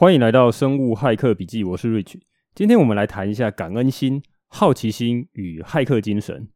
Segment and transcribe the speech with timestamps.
[0.00, 2.18] 欢迎来到生物骇客笔记，我是 Rich。
[2.54, 6.48] 今天我们来谈一下感恩心、好奇心与骇客精神。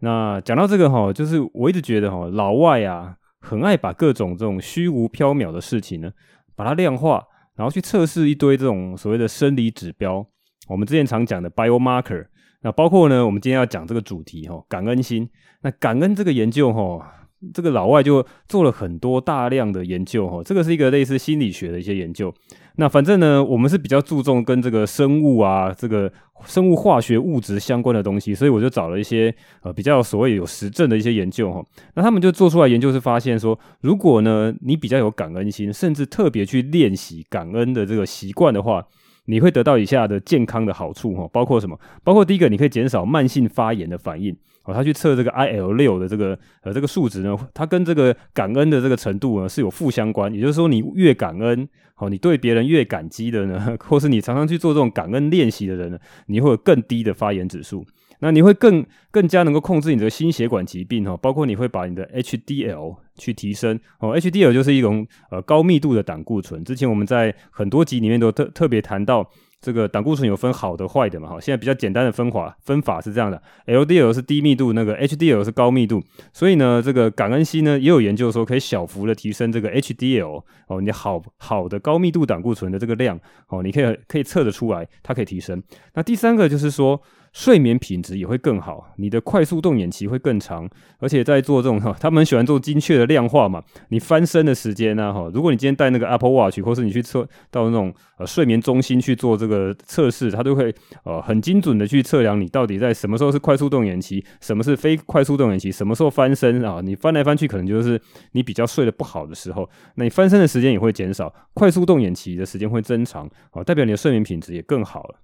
[0.00, 6.10] 那讲到这个哈，就是我一直觉得哈，老外啊，很爱把各种这种虚无缥缈的事情呢，
[6.56, 7.22] 把它量化，
[7.54, 10.26] 然后去测试一堆这种所谓的生理指标。
[10.66, 12.26] 我们之前常讲的 biomarker，
[12.62, 15.30] 那包括呢，我们今天要讲这个主题哈，感恩心。
[15.62, 17.19] 那感恩这个研究哈。
[17.54, 22.32] 这个老外就做了很多大量的研究哈，这个是一个类似心理学的一些研究。
[22.76, 26.10] 那反正呢，我们是比较注重跟这个生物啊、这个
[26.44, 31.62] 生物化学物质相关的东西，所以我就找了一些呃比较所谓有实证的一些研究哈。
[31.94, 38.86] 那他们就做出来研究是发现说，如果呢你比较有感恩心，甚至特别去练习感恩的这个习惯的话，
[39.26, 41.78] 你会得到以下的健康的好处哈，包括什么？
[42.02, 44.36] 包括第一个，你可以减少慢性发炎的反应。
[44.72, 50.32] 他去测这个 IL 六的这个呃这个数值呢，它跟这个感恩的这个程度呢是有负相关。
[50.32, 57.84] 也就是说，你越感恩，哦，你对别人越感激的呢， 或是你常常去做这种感恩练习的人呢，你会有更低的发炎指数。
[58.22, 66.62] 那你会更更加能够控制你的心血管疾病哈，包括你会把你的 HDL 去提升哦，HDL 就是一种呃高密度的胆固醇。
[66.62, 69.30] 之前我们在很多集里面都特特别谈到。
[69.60, 71.28] 这个胆固醇有分好的坏的嘛？
[71.28, 76.02] 哈，现在比较简单的分法分法是这样的：LDL 是低密度，那个 HDL 是高密度。
[76.32, 85.62] 所以呢，这个感恩心呢也有研究说可以小幅的提升这个 HDL 哦，你好好的高密度胆固醇的这个量哦，你可以可以测得出来，它可以提升。
[85.94, 87.00] 那第三个就是说。
[87.32, 93.62] 睡眠品质也会更好，你的快速动眼期会更长，而且在做这种哈， 他们喜欢做精确的量化嘛。
[93.90, 106.80] 你翻身的时间呢，哈，如果你今天戴那个 Apple Watch，或是你去测到那种呃睡眠中心去做这个测试，它都会呃很精准的去测量你到底在什么时候是快速动眼期，什么是非快速动眼期，什么时候翻身啊？
[106.82, 108.00] 你翻来翻去可能就是
[108.32, 115.20] 你比较睡得不好的时候，那你翻身的时间也会减少，快速动眼期的时间会增长，哦，代表你的睡眠品质也更好了。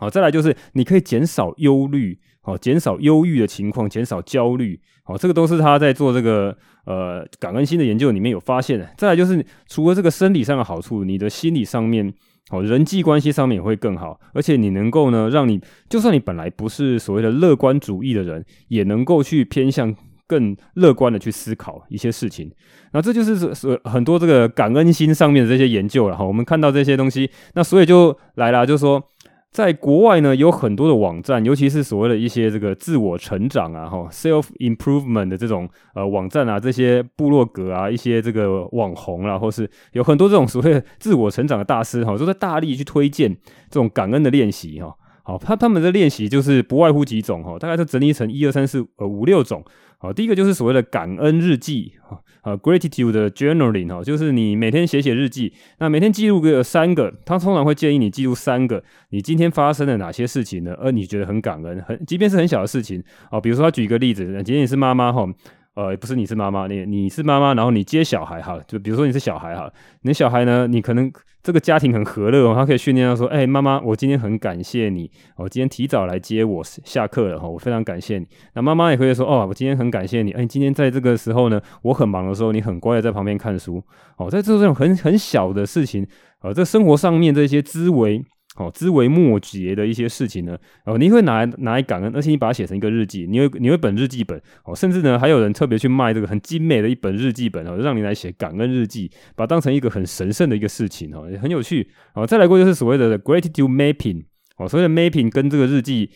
[0.00, 6.56] 好，再来就是你可以减少忧虑，好，减少忧郁的情况，减少焦虑，好，这个都是他在做这个
[6.86, 8.88] 呃感恩心的研究里面有发现的。
[8.96, 12.10] 再来就是除了这个生理上的好处，你的心理上面，
[12.48, 15.60] 好，人际关系上面也会更好，而且你能够呢，让你
[15.90, 19.94] 就算你本来不是所谓的乐观主义的人，也能够去偏向
[20.26, 22.50] 更乐观的去思考一些事情。
[22.94, 26.24] 那这就是是很多这个感恩心上面的这些研究了哈。
[26.24, 29.04] 我们看到这些东西，那所以就来了，就是说。
[29.50, 43.36] 在国外呢，有很多的网站，尤其是所谓的一些这个自我成长啊，哈，self improvement 的这种呃网站啊，这些部落格啊，一些这个网红啊，或是有很多这种所谓的自我成长的大师哈，都在大力去推荐
[43.68, 44.94] 这种感恩的练习哈。
[45.30, 49.64] 好，他他们的练习就是不外乎几种哈，大概都整理成一二三四呃五六种。
[49.96, 51.92] 好，第一个就是所谓的感恩日记
[52.40, 60.74] 啊，gratitude journaling 哈，就是你每天写写日记，那每天记录个三个，他通常会建议你记录三个，你今天发生了哪些事情呢？
[60.80, 65.28] 而你觉得很感恩，很即便是很小的事情啊，比如说他举一个例子，今天你是妈妈哈。
[65.74, 69.72] 呃，不是你是妈妈，你你是妈妈，然后你接小孩哈，就比如说你是小孩哈，
[70.02, 71.10] 你小孩呢，你可能
[71.42, 78.26] 这个家庭很和乐哦，他可以训练到说，哎，妈妈，我今天很感谢你，我今天提早来接我下课了哈，我非常感谢你。
[78.54, 83.80] 那妈妈也可以说，哦，我今天很感谢你，哎，今天在这个时候呢，我很忙的时候，你很乖的在旁边看书，
[84.16, 86.04] 哦，在这种很很小的事情，
[86.42, 88.20] 呃，这生活上面这些滋味。
[88.56, 101.88] 哦，枝微末节的一些事情呢，哦，你会拿来拿来感恩，而且你把它写成一个日记，你有你有本日记本，哦，甚至呢还有人特别去卖这个很精美的一本日记本哦，让你来写感恩日记，把它当成一个很神圣的一个事情哦，也很有趣。
[102.14, 104.24] 哦，再来过就是所谓的 gratitude mapping，
[104.56, 106.10] 哦，所谓的 mapping 跟这个日记。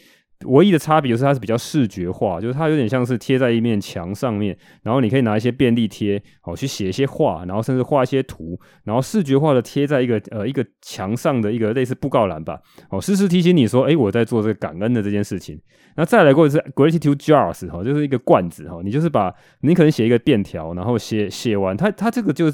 [0.46, 15.58] 唯一的差别就是它是比较视觉化，就是它有点像是贴在一面墙上面，然后你可以拿一些便利贴，哦，去写一些话，然后甚至画一些图，然后视觉化的贴在一个呃一个墙上的一个类似布告栏吧，哦，时时提醒你说，诶，我在做这个感恩的这件事情。
[15.96, 22.52] 那再来过是 gratitude jars，哈，就是一个罐子，哈，你就是把你可能写一个便条，然后写写完，它它这个就。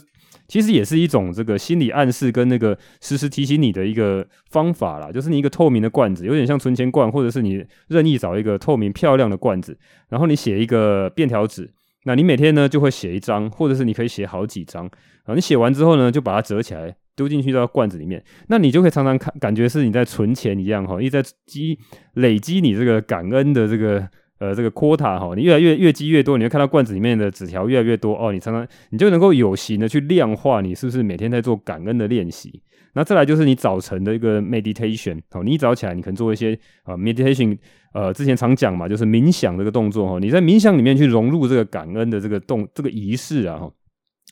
[0.50, 11.70] 其实也是一种这个心理暗示跟那个时时提醒你的一个方法啦，就是你一个透明的罐子，有点像存钱罐，或者是你任意找一个透明漂亮的罐子，然后你写一个便条纸，
[12.04, 14.86] 那你每天呢就会写一张，或者是你可以写好几张，
[15.24, 21.78] 啊，你写完之后呢就把它折起来丢进去到罐子里面，那你就可以常常看，感觉是你在存钱一样哈，一直在积
[22.14, 24.08] 累积你这个感恩的这个。
[24.40, 28.32] 呃，这个 quota 哈，你越来越越积越多，你会看到罐子里面的纸条越来越多哦。
[28.32, 32.62] 你常常你就能够有形的去量化，你是不是每天在做感恩的练习？
[32.94, 37.56] 那再来就是你早晨的一个 meditation 哦，你一早起来你可能做一些啊、meditation，
[37.92, 40.18] 呃，之前常讲嘛，就是冥想这个动作哈。
[40.18, 43.70] 你在冥想里面去融入这个感恩的这个动这个仪式啊哈。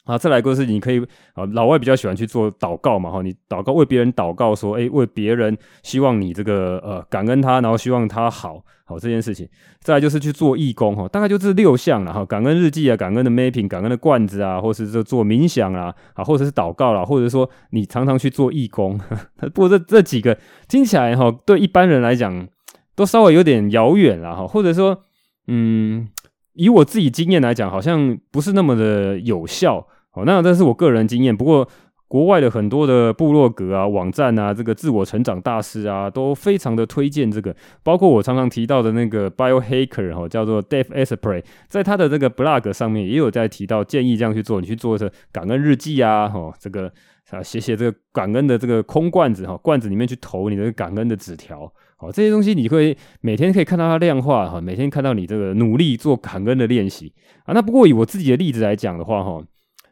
[0.08, 0.99] 啊，再来一个是你可以
[1.34, 9.46] 啊，老外比较喜欢去做祷告嘛，哈，你祷告为别人祷告说，诶，为别人希望你这个呃感恩他，然后希望他好，好这件事情。
[9.81, 18.99] 再来就是去做义工，哈，大概就这六项了哈，感恩日记啊，感恩的 mapping，感恩的罐子啊，或是这做冥想啊，啊，或者是祷告啦，或者说你常常去做义工。
[19.52, 20.38] 不过这这几个
[20.69, 22.49] 听起来哈，对一般人来讲
[22.96, 25.04] 都稍微有点遥远了哈，或者说，
[25.49, 26.08] 嗯，
[26.54, 29.87] 以我自己经验来讲，好像不是那么的有效。
[30.19, 31.37] 哦，那这是我个人经验。
[31.37, 31.69] 不过，
[32.09, 37.55] 国外的很多的部落格啊、网站啊，这个自我成长大师啊，都非常的推荐这个。
[37.82, 44.59] 包括我常常提到的那个 Biohacker 哈，叫做 Dave Asprey，在他的这个 blog 上面也有在提到，建议这样去做。
[44.59, 46.91] 你去做这感恩日记啊，哈，这个
[47.31, 51.71] 啊写写这个感恩的这个空罐子哈，罐子里面去投你的感恩的纸条。
[51.99, 57.12] 哦，这些东西你会每天可以看到它量化哈，每天看到你这个努力做感恩的练习
[57.44, 57.53] 啊。
[57.53, 59.44] 那不过以我自己的例子来讲的话哈。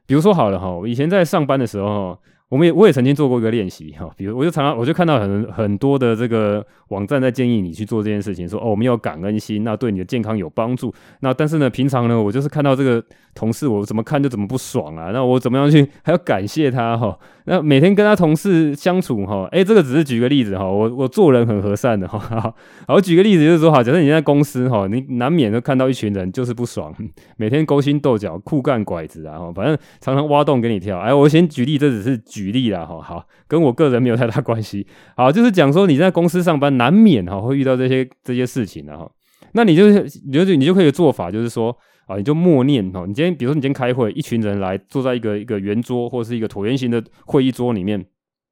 [0.06, 2.16] 比如说好了哈，我以前在上班的时候，
[2.48, 10.94] 我们也我也曾经做过一个练习哈，比如我就常常我就看到很很多的这个网站在建议你去做这件事情，说哦我们要感恩心，那对你的健康有帮助。
[11.20, 13.04] 那但是呢，平常呢我就是看到这个
[13.34, 17.18] 同事，我怎么看就怎么不爽啊，那我怎么样去还要感谢他哈？
[17.48, 22.18] 那每天跟他同事相处哈，诶，这个只是举个例子哈，我我做人很和善的哈。
[22.88, 26.92] 好，我举个例子就是说，好，假设你在公司哈，你难免都看到一群人就是不爽，
[27.38, 30.98] 每天勾心斗角、酷干拐子啊，反正常常挖洞给你跳。
[30.98, 34.84] 哎，我先举例，这只是举例啦哈，好，跟我个人没有太大关系。
[35.16, 39.08] 好，就是讲说你在公司上班难免哈会遇到这些这些事情的哈，
[39.52, 41.76] 那你就是你就你就可以做法就是说。
[42.06, 48.06] 啊，你就默念哈，你今天比如说你今天开会，一群人来坐在一个一个圆桌或者是一个椭圆形的会议桌里面，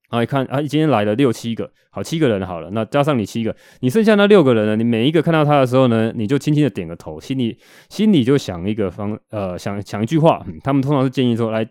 [0.09, 7.57] 啊，一看啊，今天来了六七个，好，七个人好了，那加上你七个，你剩下那六个人呢，你每一个看到他的时候呢，你就轻轻的点个头，心里
[7.89, 11.67] 心里就想一个方呃想想一句话，他们通常是建议说来。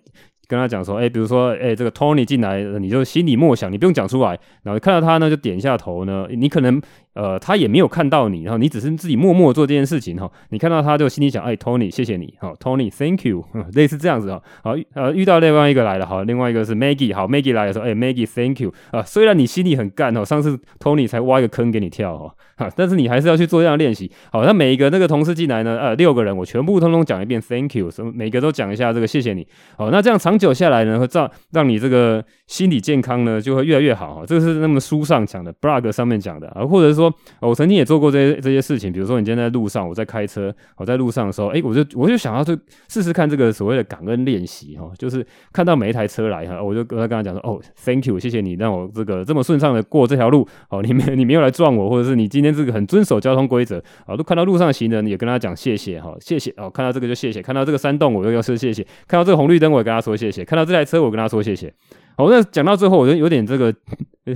[0.46, 6.28] 跟他讲说，哎、比如说，哎、这个 Tony 进来，你就心里默想，你不用讲出来，然后看到他呢，就点一下头呢。
[6.30, 6.80] 你可能，
[7.14, 10.30] 呃，他也没有看到你，然后你只是自己默默做这件事情哈。
[10.50, 14.42] 你看到他就心里想，哎、，Tony，谢谢你，好，Tony，Thank you， 类似这样子哈。
[14.64, 22.34] 好，呃，遇到另外一个来了，好，另外一个是 Maggie，好，Maggie 来的时候，哎、，Maggie，Thank you，啊，虽然你心里很干哦，上次 Tony 才挖一个坑给你跳哈。
[22.56, 24.12] 哈，但是你还是要去做这样练习。
[24.32, 29.48] 好，那每一个那个同事进来呢，呃，六个人，我全部通通讲一遍，Thank you，什么每个都讲一下这个谢谢你。
[29.78, 34.16] 好，那这样长久下来呢，会让让你这个心理健康呢就会越来越好。
[34.16, 38.92] 哈，这个是那么书上讲的，blog 上面讲的啊，或者是说，我曾经也做过这些这些事情。
[38.92, 42.58] 比如说，你今天在路上，我在开车，我在路上的时候，哎，我就我就想要去
[42.88, 50.48] 试试看这个所谓的感恩练习哈，就是看到每一台车来哈，我就跟他跟他讲说，哦，Thank you，谢谢你让我这个这么顺畅的过这条路。
[50.70, 61.74] 哦，你没你没有来撞我，或者是你今天这个很遵守交通规则啊，都看到路上行人也跟他讲谢谢哈，谢谢哦，看到这个就谢谢，看到这个山洞我又要说谢谢，看到这个红绿灯我也跟他说谢谢，看到这台车我跟他说谢谢。
[62.16, 63.74] 好，那讲到最后我就有点这个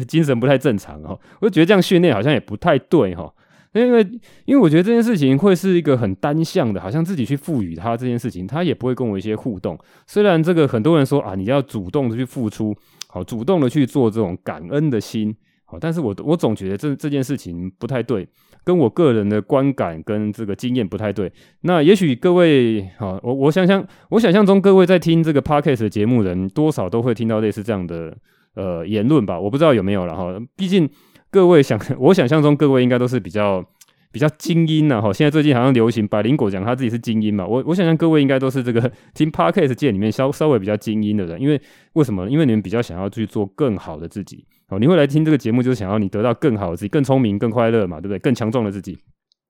[0.08, 3.32] 精神不太正常哈，我就觉得这样训练好像也不太对哈，
[3.74, 4.02] 因为
[4.46, 9.78] 因为我觉得这件事情会是一个很单向的，好像自己去赋予他这件事情，他也不会跟我一些互动。
[10.08, 12.76] 虽然这个很多人说啊，你要主动的去付出，
[13.08, 15.36] 好，主动的去做这种感恩的心。
[15.66, 18.28] 好，但是我我总觉得这这件事情不太对，
[18.68, 21.32] 跟我个人的观感跟这个经验不太对。
[21.62, 28.14] 那也许各位，好，我我想想我想象中各位在听这个 podcast 的节目人，多少都会听到类似这样的
[28.56, 29.40] 呃言论吧？
[29.40, 30.38] 我不知道有没有了哈。
[30.58, 30.90] 毕竟
[31.32, 33.64] 各位想， 我想象中各位应该都是比较
[34.12, 35.14] 比较精英呐哈。
[35.14, 41.62] 现在最近好像流行百灵果讲他自己是精英嘛，我我想象各位应该都是这个 听 podcast 界里面稍稍微比较精英的人，因为
[41.94, 42.30] 为什么？
[42.30, 44.44] 因为你们比较想要去做更好的自己。
[44.70, 48.20] 好，你会来听这个节目，就是想要你得到更好的自己，更聪明、更快乐嘛，对不对？
[48.20, 48.98] 更强壮的自己。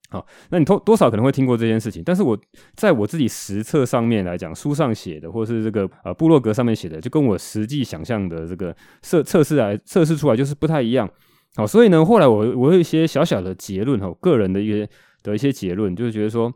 [0.10, 2.40] 好，那你多多少可能会听过这件事情，但是我
[2.76, 11.10] 在我自己实测上面来讲，书上写的，或是这个呃部落格上面写的，就跟我实际想象的这个测测试来测试出来就是不太一样。
[11.56, 14.88] 好，所以呢，后来我我有一些小小的结论哈，个人的一些
[15.24, 16.54] 的一些结论，就是觉得说，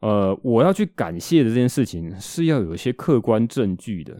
[0.00, 4.16] 呃，我要去感谢的这件事情是要有一些客观证据的。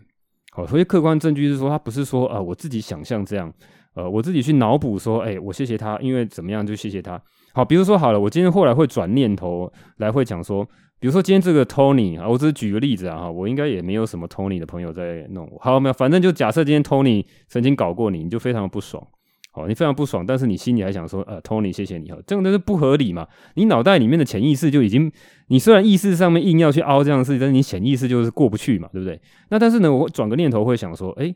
[0.51, 3.51] 好，所以客观证据是说，它不是说啊、我自己想象这样。
[3.97, 7.21] 呃，我自己去脑补说，哎、我谢谢他，因为怎么样就谢谢他。
[7.55, 10.63] 好，比如说好了，我今天后来会转念头来会讲说，
[11.01, 15.59] 比如说今天这个 Tony 啊，我只是举个例子啊，哈，我应该也没有什么 Tony 的朋友在弄我。
[15.59, 19.03] 好，没有，反正就假设今天 Tony 曾经搞过你，你就非常不爽。
[19.51, 23.27] 好，你非常不爽，但是你心里还想说，呃，Tony 谢谢你，哈，这个都是不合理嘛。
[23.55, 25.11] 你脑袋里面的潜意识就已经，
[25.49, 29.19] 你虽然意识上面硬要去凹这样的事情，但是你潜意识就是过不去嘛，对不对？
[29.49, 31.35] 那但是呢，我转个念头会想说，哎、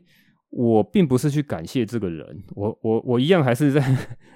[0.51, 3.81] 我并不是去感谢这个人，我我我一样还是在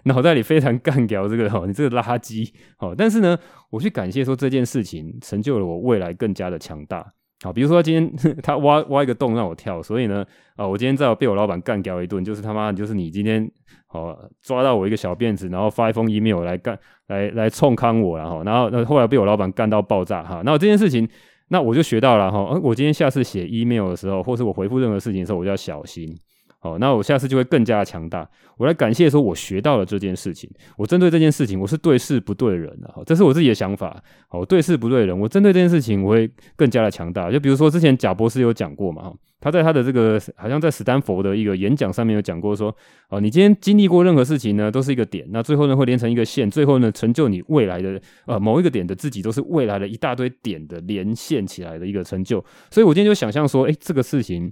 [0.05, 3.37] 脑袋里非常干掉这个哈，你这个垃圾，好，但是呢，
[3.69, 7.05] 我去感谢说这件事情成就了我未来更加的强大，
[7.43, 13.45] 好，比如说他今天 他挖挖一个洞让我跳，所以呢，啊，我今天在被我老板干掉一顿，就是他妈，就是你今天
[13.89, 21.07] 哦抓到我一个小辫子，然后发一封 email 来干来来冲康我，然后然后那后来被我老板干到爆炸哈，那我这件事情，
[21.49, 26.17] 那我就学到了哈，我今天下次写 email 的时候，或是我回复任何事情的时候，我就要小心。
[26.65, 28.27] 哦，那我下次就会更加强大。
[28.57, 30.49] 我来感谢说，我学到了这件事情。
[30.75, 32.87] 我针对这件事情，我是对事不对人的。
[32.87, 34.03] 哈，这是我自己的想法。
[34.27, 35.17] 好，对事不对人。
[35.17, 37.29] 我针对这件事情，我会更加的强大。
[37.29, 42.75] 就比如说之前贾博士有讲过嘛，他在他的这个好像在史丹佛的一个演讲上面有讲过说，
[43.09, 45.23] 哦，你今天经历过任何事情呢，都是一个点。
[45.29, 52.43] 那最后呢，会连成一个线，最后呢，成就你未来的呃某一个点的自己，都是未来的一大堆点的连线起来的一个成就。
[52.71, 54.51] 所以我今天就想象说，诶，这个事情。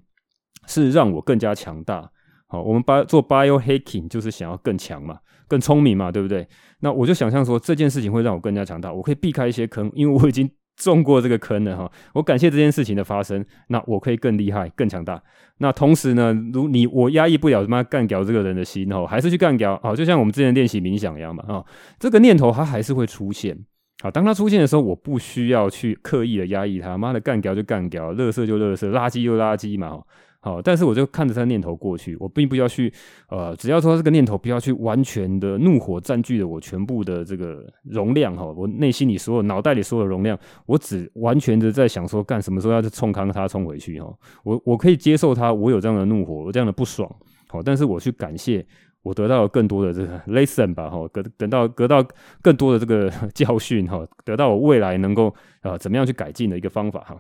[0.68, 2.10] 是让我更加强大。
[2.48, 5.18] 好，我们把做 biohacking 就是想要更强嘛，
[5.48, 6.48] 更聪明嘛，对不对？
[6.82, 11.92] 那我就想象说，这件事情会让我更加强大，我可以避开一些坑，因为我已经中过这个坑了哈。
[12.14, 15.20] 我感谢这件事情的发生，那我可以更厉害、更强大。
[15.58, 21.64] 那同时呢，如你我压抑不了他妈干掉这个人的心哦，还是去干掉啊，就像我们之前练习冥想一样嘛啊，
[21.98, 23.58] 这个念头它还是会出现。
[24.04, 30.00] 好，当它出现的时候，我不需要去刻意的压抑它，妈的干掉就干掉，垃圾就垃圾，垃圾就垃圾嘛。
[30.46, 32.92] 好，但是我就看着他的念头过去，我并不要去，
[33.30, 47.10] 呃，只要说这个念头不要去完全的怒火占据了我全部的这个容量哈，我内心里所有、脑袋里所有的容量，我只完全的在想说，干什么时候要去冲康他冲回去哈，我我可以接受他，我有这样的怒火，我这样的不爽，
[47.48, 48.66] 好，但是我去感谢
[49.02, 52.06] 我得到了更多的这个 lesson 吧哈，得等到得到
[52.42, 57.18] 更多的这个 教训哈，得到我未来能够呃怎么样去改进的一个方法哈。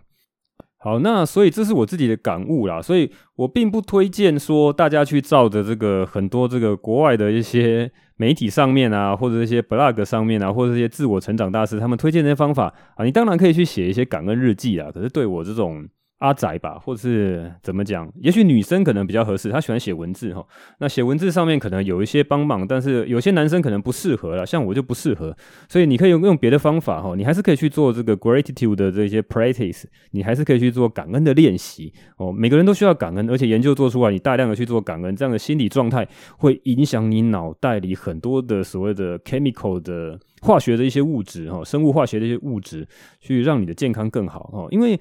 [0.84, 15.88] 好，那所以这是我自己的感悟啦，所以我并不推荐说大家去照着这个很多这个国外的一些 媒体上面啊，或者一些 blog 上面啊，或者一些自我成长大师他们推荐的方法啊，你当然可以去写一些感恩日记啊，可是对我这种。
[16.24, 18.10] 阿宅吧，或是怎么讲？
[18.22, 20.42] 也许女生可能比较合适，她喜欢写文字哈。
[20.80, 25.36] 那写文字上面可能有一些帮忙，但是有些男生可能不适合啦，像我就不适合。
[25.68, 32.32] 所以你可以用用别的方法哈，你还是可以去做这个 gratitude 的这些 practice，你还是可以去做感恩的练习哦。
[32.32, 42.88] 每个人都需要感恩，而且研究做出来，你大量的去做感恩，这样的心理状态会影响你脑袋里很多的所谓的 chemical 的化学的一些物质哈，生物化学的一些物质，
[43.20, 44.98] 去让你的健康更好哈，因为。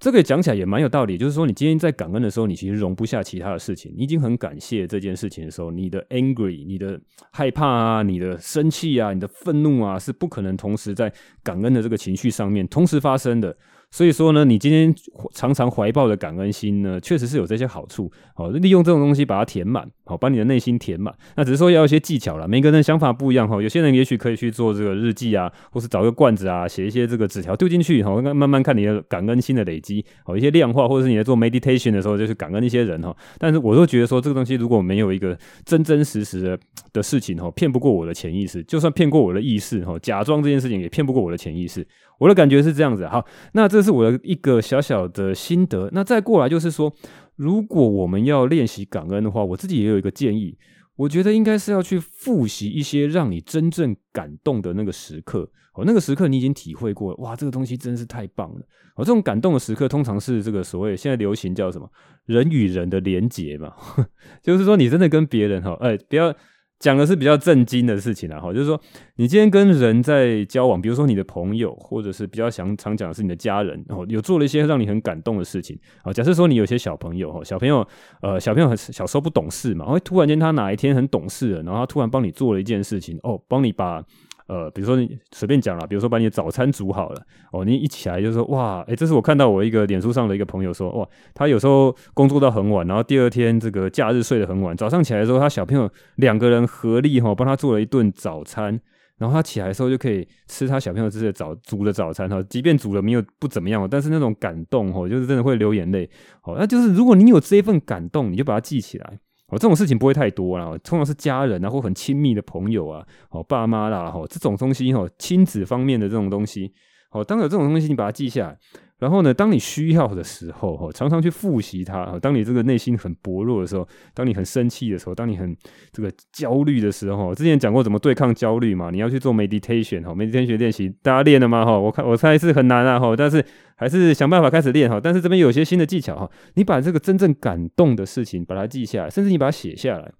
[0.00, 3.92] 这个讲起来也蛮有道理，就是说，你今天在感恩的时候，你其实容不下其他的事情。
[3.94, 6.98] 你已经很感谢这件事情的时候，你的 angry、你的
[7.30, 13.54] 害怕啊、你的生气啊、你的愤怒啊，是不可能同时在感恩的这个情绪上面同时发生的。
[13.90, 14.94] 所以说呢，你今天
[15.34, 18.10] 常常怀抱的感恩心呢，确实是有这些好处。
[18.34, 21.12] 好，利用这种东西把它填满，好，把你的内心填满。
[21.36, 23.60] 那只是说要一些技巧啦，每个人的想法不一样哈。
[23.60, 30.04] 有些人也许可以去做这个日记啊，或是找个罐子啊，写一些这个纸条丢进去，好，慢慢看你的感恩心的累积。
[30.22, 33.14] 好，一些量化，或者是你在做 meditation 的时候，就是感恩一些人哈。
[33.38, 36.58] 但是我都觉得说，这个东西如果没有一个真真实实的
[36.92, 41.84] 的事情哈，骗不过我的潜意识，就算骗过我的意识哈，假装这件事情也骗不过我的潜意识。
[42.20, 43.24] 我的感觉是这样子，好，
[43.54, 45.88] 那这是我的一个小小的心得。
[45.92, 46.94] 那再过来就是说，
[47.34, 50.58] 如果我们要练习感恩的话，我自己也有一个建议，
[50.96, 55.50] 我觉得应该是要去复习一些让你真正感动的那个时刻。
[55.72, 58.60] 哦，那个时刻你已经体会过了，哇，这个东西真是太棒了。
[58.96, 61.90] 哦，这种感动的时刻通常是这个所谓现在流行叫什么
[62.26, 63.72] 人与人的连结嘛，
[64.44, 66.34] 就是说你真的跟别人哈，哎，不要。
[66.80, 68.80] 讲的是比较震惊的事情啊，哈，就是说
[69.16, 77.86] 你今天跟人在交往，比如说你的朋友，或者是比较想常讲的是你的家人，哦，有做了一些让你很感动的事情，啊，假设说你有些小朋友，哈，小朋友，
[78.22, 84.02] 呃，小朋友很小时候不懂事嘛，会突然间他哪一天很懂事了，然后他突然帮你做了一件事情，哦，帮你把。
[84.50, 98.80] 呃，比如说你随便讲啦，比如说把你的早餐煮好了哦，你一起来就说哇，诶，这是我看到我一个脸书上的一个朋友说哇，他有时候工作到很晚，然后第二天这个假日睡得很晚，早上起来的时候，他小朋友两个人合力哈帮他做了一顿早餐，
[99.18, 109.20] 然后他起来的时候就可以吃他小朋友自己的早煮的早餐哈，即便煮的没有不怎么样，但是那种感动哈，就是真的会流眼泪，好，那就是如果你有这一份感动，你就把它记起来。
[109.50, 116.72] 哦，这种事情不会太多啦，通常是家人啊，或很亲密的朋友啊，哦，爸妈啦，哦，这种东西哈，亲子方面的这种东西，
[117.10, 118.58] 哦，当有这种东西，你把它记下来。
[118.98, 122.18] 然后呢，当你需要的时候，哈，常常去复习它。
[122.20, 125.56] 当你这个内心很薄弱的时候，当你很生气的时候，当你很
[125.90, 128.90] 这个焦虑的时候，之前讲过怎么对抗焦虑嘛？
[128.90, 131.64] 你要去做 meditation 哈，meditation 练习，大家练了吗？
[131.64, 133.42] 哈，我看我猜是很难啊，哈，但是
[133.74, 135.00] 还是想办法开始练哈。
[135.02, 140.12] 但是这边有些新的技巧哈，你把这个真正感动的事情把它记下来，甚至你把它写下来。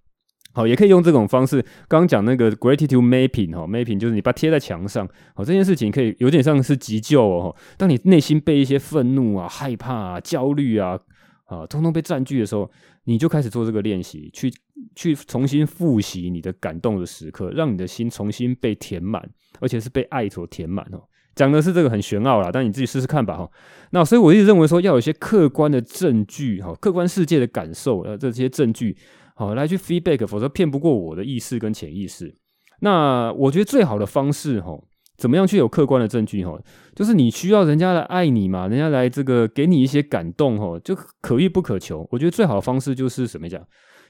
[0.52, 1.62] 好，也可以用这种方式。
[1.86, 5.08] 刚刚讲那个 gratitude mapping 哈，mapping 就是你把它贴在墙上。
[5.32, 7.54] 好，这件事情可以有点像是急救哦。
[7.76, 10.98] 当你内心被一些愤怒啊、害怕啊、焦虑啊
[11.44, 12.68] 啊，通通被占据的时候，
[13.04, 14.52] 你就开始做这个练习，去
[14.96, 19.22] 去重新复习你的感动的时刻，让你的心重新被填满，
[19.60, 21.00] 而且是被爱所填满哦。
[21.36, 23.48] 讲的是这个很玄奥啦，但你自己试试看吧哈。
[23.92, 28.96] 那所以我一直认为说，要有一些客观的证据哈，客观世界的感受呃，这些证据。
[29.40, 32.36] 好，来去 feedback，否则骗不过我的意识跟潜意识。
[32.80, 34.78] 那我觉得最好的方式，哈，
[35.16, 36.60] 怎么样去有客观的证据，哈，
[36.94, 42.06] 就是你需要人家来爱你嘛，人家来这个给你一些感动，哈，就可遇不可求。
[42.10, 43.66] 我觉得最好的方式就是什么讲，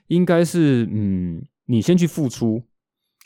[0.08, 2.60] 应该是，嗯，你先去付出，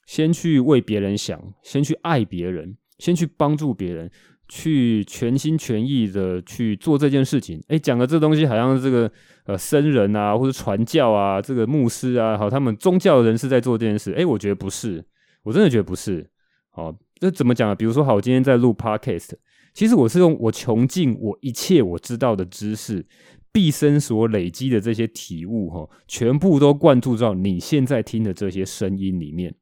[0.07, 4.11] 先去为别人想，先去爱别人，先去帮助别人。
[4.49, 9.11] 去全心全意的去做这件事情，哎，讲的这东西好像是这个
[9.47, 15.05] 呃僧人啊，或者传教啊，这个牧师啊，好，他们宗教人士在做这件事，哎，我觉得不是，
[15.43, 16.29] 我真的觉得不是。
[16.71, 17.75] 好，这怎么讲啊？
[17.75, 19.31] 比如说，好，我今天在录 Podcast，
[19.73, 23.07] 其实我是用我穷尽我一切我知道的知识，
[23.53, 29.55] 毕生所累积的这些体悟，哈，全部都灌注到你现在听的这些声音里面。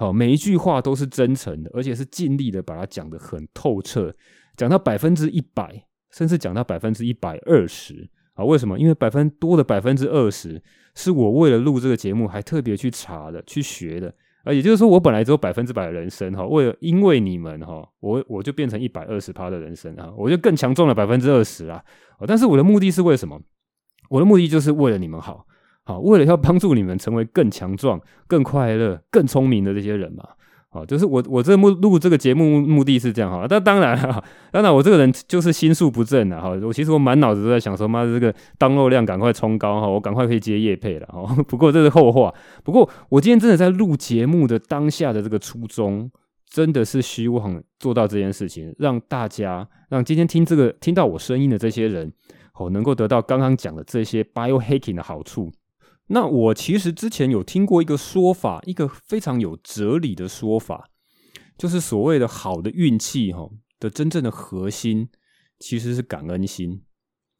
[0.00, 4.14] 好，每一句话都是真诚的，而且是尽力的把它讲得很透彻，
[4.56, 8.08] 讲到百分之一百，甚至讲到百分之一百二十。
[8.34, 8.78] 啊，为什么？
[8.78, 10.62] 因为百分多的百分之二十
[10.94, 14.14] 是我为了录这个节目还特别去查的、去学的。
[14.44, 21.84] 啊，也就是说，我本来只有百分之百的人生，哈，为了因为你们，哈，我我就变成一百二十趴的人生啊，我就更强壮了百分之二十啊。
[22.24, 23.36] 但是我的目的是为什么？
[24.10, 25.44] 我的目的就是为了你们好。
[25.88, 30.22] 好，为了要帮助你们成为更强壮、更快乐、更聪明的这些人嘛，
[30.68, 41.24] 好，就是我我这目录这个节目目的是这样哈，那当然哈，当然我这个人就是心术不正的哈，我其实我满脑子都在想说，妈的这个当漏量赶快冲高哈，我赶快可以接业配了哈。
[41.48, 46.10] 不过这是后话，不过我今天真的在录节目的当下的这个初衷，
[46.50, 52.12] 真的是希望做到这件事情，让大家让今天听这个听到我声音的这些人，
[52.56, 55.50] 哦，能够得到刚刚讲的这些 biohacking 的好处。
[56.08, 60.88] 那我其实之前有听过一个说法，一个非常有哲理的说法，
[61.56, 65.08] 就是所谓的好的运气哈的真正的核心
[65.58, 66.82] 其实是感恩心。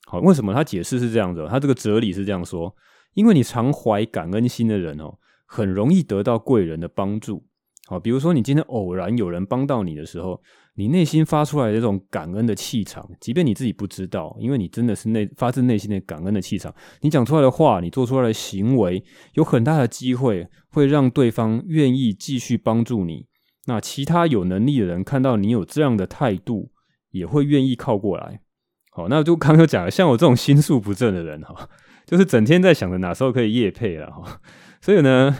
[0.06, 1.46] 好，为什么他解释是这样子？
[1.48, 2.76] 他这个哲理是这样说：
[3.14, 7.47] 因为你常怀感恩心的人哦，很容易得到贵人的帮助。
[7.88, 10.40] 好，比如说你今天偶然有人帮到你的时候。
[10.80, 19.02] 你内心发出来的这种感恩的气场，即便你自己不知道，因为你真的是内发自内心的感恩的气场，你讲出来的话，你做出来的行为，
[19.34, 23.26] 有很大的机会会让对方愿意继续帮助你。
[23.66, 26.70] 那其他有能力的人看到你有这样的态度，
[27.10, 28.40] 也会愿意靠过来。
[28.92, 31.68] 好，那就刚刚讲了，像我这种心术不正的人哈，
[32.06, 34.40] 就是整天在想着哪时候可以夜配了哈，
[34.80, 35.36] 所以呢。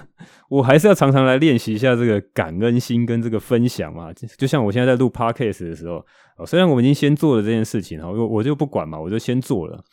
[0.48, 6.02] 我还是要常常来练习一下这个感恩心跟这个分享嘛，就像我现在在录 podcast 的时候，
[6.46, 9.84] 虽然我们已经先做了这件事情，哈，我我就不管嘛，我就先做了。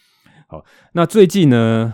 [0.48, 0.64] 好，
[0.94, 1.94] 那最近呢，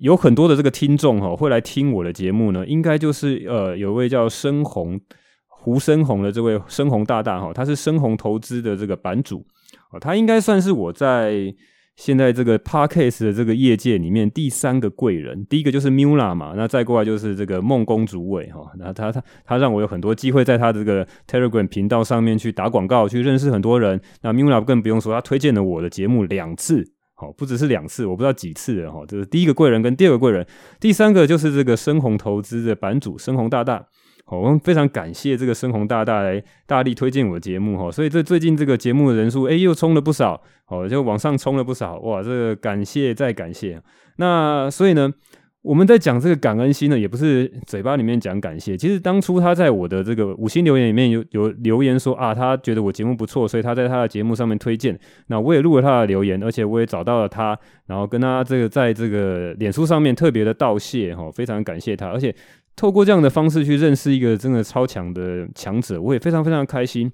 [0.00, 5.00] 有很多的这个听众哈会来听我的节目呢，应该就是呃，有位叫深红
[5.46, 9.46] 胡深红的这位深红大大哈，他是深红投资的这个版主
[9.92, 11.54] 哦，他应该算是我在。
[11.96, 24.00] 现在这个 Podcast 的这个业界里面，第三个贵人，第一个就是 Mula 嘛，那再过来就是这个梦公主伟哈，那他他他让我有很多机会在他这个 Telegram 频道上面去打广告，去认识很多人。
[24.22, 29.04] 那 Mula 更不用说，他推荐了我的节目两次，好，不只是两次，我不知道几次了哈。
[29.06, 30.44] 这是第一个贵人跟第二个贵人，
[30.80, 33.86] 第三个就是这个深红投资的版主深红大大。
[34.26, 43.78] 好，我们非常感谢这个深红大大来大力推荐我的节目哈，所以这最近这个节目的人数哎又冲了不少，哦就往上冲了不少哇，这个感谢再感谢。
[44.16, 45.12] 那所以呢，
[45.60, 54.98] 我们在讲这个感恩心呢，也不是嘴巴里面讲感谢，其实当初他在我的这个五星留言里面有有留言说啊，他觉得我节目不错，所以他在他的节目上面推荐。
[55.26, 57.58] 那我也录了他的留言，而且我也找到了他，
[57.88, 62.34] 然后跟他这个在这个脸书上面特别的道谢哈，非常感谢他，而且。
[62.76, 67.10] 透过这样的方式去认识一个真的超强的强者，我也非常非常开心。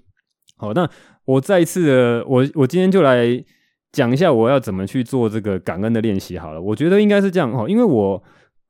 [0.57, 0.88] 好，那
[1.25, 3.42] 我再一次的，我我今天就来
[3.92, 6.38] 讲一下我要怎么去做这个感恩的练习。
[6.38, 8.23] 好了，我觉得应该是这样哈，因为我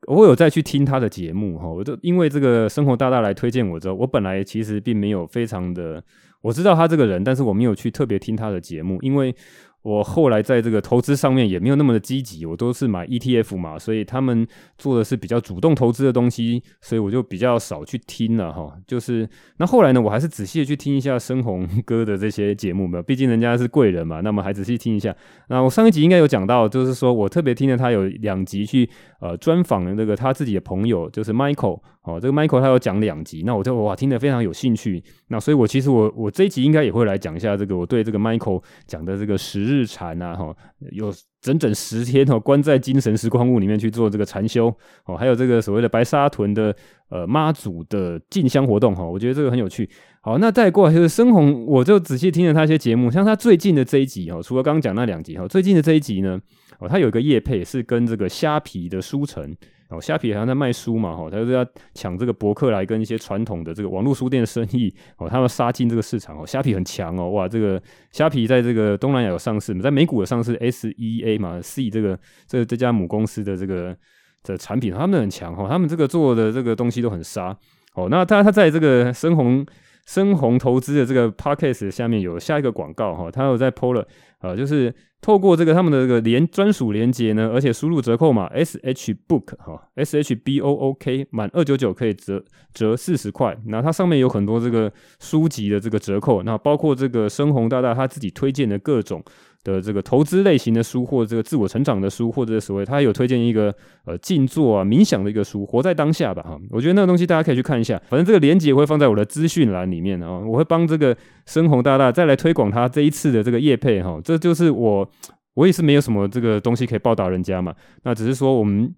[0.07, 6.03] 我有再去听他的节目哈，我就因为这个生活大大来推荐我之后，我本来其实并没有非常的
[6.41, 9.35] 我知道他这个人，但是我没有去特别听他的节目，因为
[9.83, 18.71] 我后来在这个投资上面也没有那么的积极，我都是买 ETF 嘛，所以他们做的是比较主动投资的东西，所以我就比较少去听了哈。
[18.85, 25.15] 就是那后来呢，我还是仔细的去听一下生鸿哥的这些节目嘛，毕竟人家是贵人嘛，那么还仔细听一下。
[25.49, 28.87] 那我上一集应该有讲到，就是说我特别听了他有两集去
[29.19, 35.03] 呃专访的那个他自己的朋友，就是 Michael 哦，这个 Michael 他有讲两集，那我就哇听得非常有兴趣。
[35.27, 40.55] 那所以我其实我我这一集应该也会来讲一下这个我对这个 Michael 讲的这个十日禅啊哈，
[40.91, 46.75] 有整整十天哦，关在精神时光屋里面去做这个禅修哦，还有这个所谓的白沙屯的
[47.09, 49.87] 呃妈祖的进香活动哈，我觉得这个很有趣。
[50.21, 56.39] 好，那再过来就是生鸿，我就仔细听了他一些节目，像他最近的这一集哦，除了刚刚讲那两集哈，最近的这一集呢，
[56.79, 59.55] 哦，他有一个叶配是跟这个虾皮的书城。
[59.91, 73.95] 哦，虾皮好像在卖书嘛，哈，他就是要抢这个博客来跟一些传统的这个网络书店的生意，哦，他们杀进这个市场，哦，虾皮很强哦，哇，这个虾皮在这个东南亚有上市，在美股有上市，SEA 嘛，C 这个这这家母公司的这个
[74.43, 77.55] 的产品，他们很强哈，他们这个做的这个东西都很杀，
[77.95, 79.65] 哦，那他他在这个深红
[80.11, 84.05] 深红投资的这个 Podcast 下面有下一个广告哈，他有在 PO 了，
[84.41, 84.93] 呃，就是。
[85.21, 92.43] 透过这个他们的这个连专属连接呢，而且输入折扣码 S H Book 哈 S H B O O K 满二九九可以折
[92.73, 93.55] 折四十块。
[93.67, 99.23] 那它上面有很多这个书籍的这个折扣，那包括这个深红大大他自己推荐的各种。
[99.63, 103.73] 的这个投资类型的书，或者这个自我成长的书，或者所谓他有推荐一个
[104.05, 115.09] 呃静坐啊冥想的一个书，活在当下吧哈，我觉得那个东西大家可以去看一下，反正这个链接会放在我的资讯栏里面啊，我会帮这个深红大大再来推广他这一次的这个业配哈，这就是我
[115.53, 118.93] 我也是没有什么这个东西可以报答人家嘛，那只是说我们。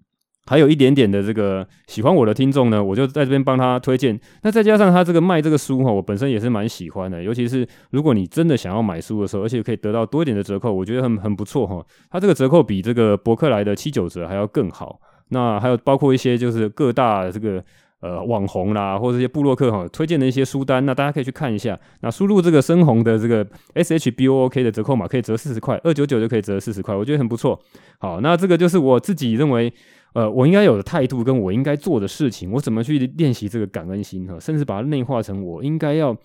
[0.46, 4.18] 还有一点点的这个喜欢我的听众呢，我就在这边帮他推荐。
[4.42, 7.22] 那再加上他这个卖这个书哈，我本身也是蛮喜欢的。
[7.22, 11.82] 尤其是如果你真的想要买书的时候，而且可以得到多一点的折扣，我觉得很很不错哈。
[12.10, 15.00] 他这个折扣比这个博客来的七九折还要更好。
[15.30, 17.64] 那还有包括一些就是各大这个
[18.00, 21.78] 呃网红啦，或者一些部落客哈推荐的一些书单，那大家可以去看一下。
[22.02, 27.58] 那输入这个深红的这个 S H B O O K 的折扣码，可以折四十块，二九九就可以折四十块，我觉得很不错。
[27.98, 29.72] 好，那这个就是我自己认为。
[30.14, 36.16] 呃，我应该有的态度，跟我应该做的事情，我怎么去练习这个感恩心哈，甚至把它内化成我应该要。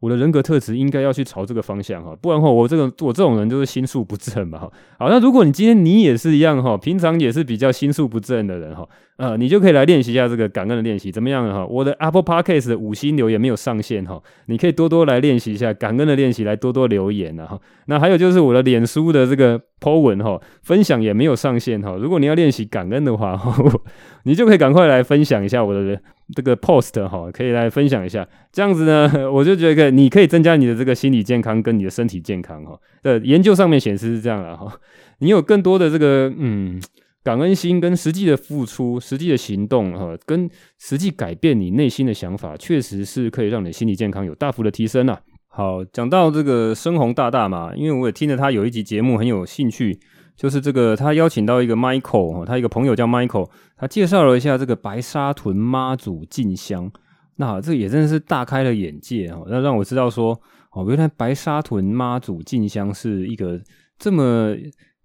[0.00, 4.70] 我的人格特质应该要去朝这个方向哈，不然的话，我这个我这种人就是心术不正嘛哈。
[4.98, 11.64] 好，那如果你今天你也是一样哈，平常也是比较心术不正的人哈，呃，你就可以来练习一下这个感恩的练习，怎么样哈？
[11.64, 17.58] 我的 Apple Podcast 的五星留言没有上线哈，你可以多多来练习一下感恩的练习，来多多留言哈。
[17.86, 21.96] 那还有就是我的脸书的这个 Po 文哈，分享也没有上线哈。
[21.98, 23.40] 如果你要练习感恩的话，
[24.24, 25.98] 你就可以赶快来分享一下我的。
[26.32, 32.78] 这个 post 哈，可以来分享一下，这样子呢， 我就觉得你可以增加你的这个心理健康跟你的身体健康哈。
[33.02, 34.72] 的研究上面显示是这样的哈，
[35.18, 36.80] 你有更多的这个嗯
[37.22, 45.20] 感恩心跟实际的付出、实际的行动哈，跟实际改变你内心的想法，确实是可以让你心理健康有大幅的提升啊。
[45.48, 49.98] 好，讲到这个深红大大嘛，因为我也听了他有一集节目很有兴趣。
[50.36, 56.90] 就是这个，他邀请到一个 Michael，他一个朋友叫 Michael，他介绍了一下这个白沙屯妈祖进香，
[57.36, 60.40] 那这也真的是大开了眼界哦，那让我知道说，
[60.72, 63.60] 哦，原来白沙屯妈祖进香是一个
[63.98, 64.54] 这么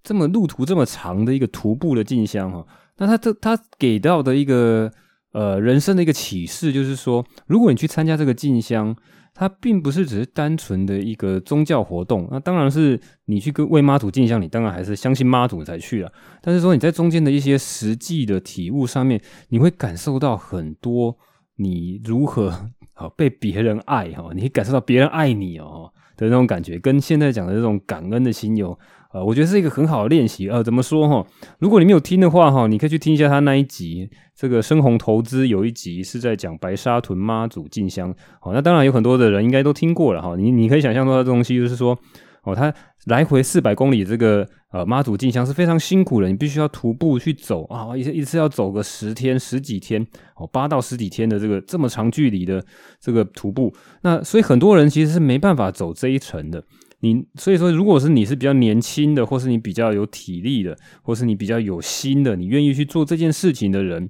[0.03, 2.65] 这么路途这么长的一个徒步的进香哈。
[2.97, 4.91] 那他这他给到的一个
[5.33, 8.95] 呃人生的一个启示就是说，如果你去参加这个进香。
[9.39, 16.11] 它并不是只是单纯的一个宗教活动，那当然是你去跟为妈祖进香，你当然还是相信妈祖才去了。
[16.41, 21.17] 但是说你在中间的一些实际的体悟上面，你会感受到很多
[21.55, 22.53] 你如何
[22.91, 28.77] 好被别人爱哈，你感受到别人爱你哦的那种感觉，跟现在讲的这种感恩的心有。
[29.11, 30.49] 呃，我觉得是一个很好的练习。
[30.49, 31.25] 呃，怎么说哈？
[31.57, 34.09] 如果你没有听的话哈，你可以去听一下他那一集。
[34.35, 38.15] 这个深红投资有一集是在讲白沙屯妈祖进香。
[38.39, 40.35] 好，那当然有很多的人应该都听过了哈。
[40.37, 41.97] 你你可以想象到这东西就是说，
[42.43, 42.73] 哦，他
[43.07, 50.05] 来回四百公里，这个呃妈祖进香是非常辛苦的，你必须要徒步去走啊，一一次要走个十天十几天，
[50.37, 52.63] 哦，八到十几天的这个这么长距离的
[53.01, 53.73] 这个徒步。
[54.03, 56.63] 那所以很多人其实是没办法走这一程的。
[57.01, 64.09] 你所以说，如果是你是比较年轻的，或是你比较有体力的，或是你比较有心的，你愿意去做这件事情的人，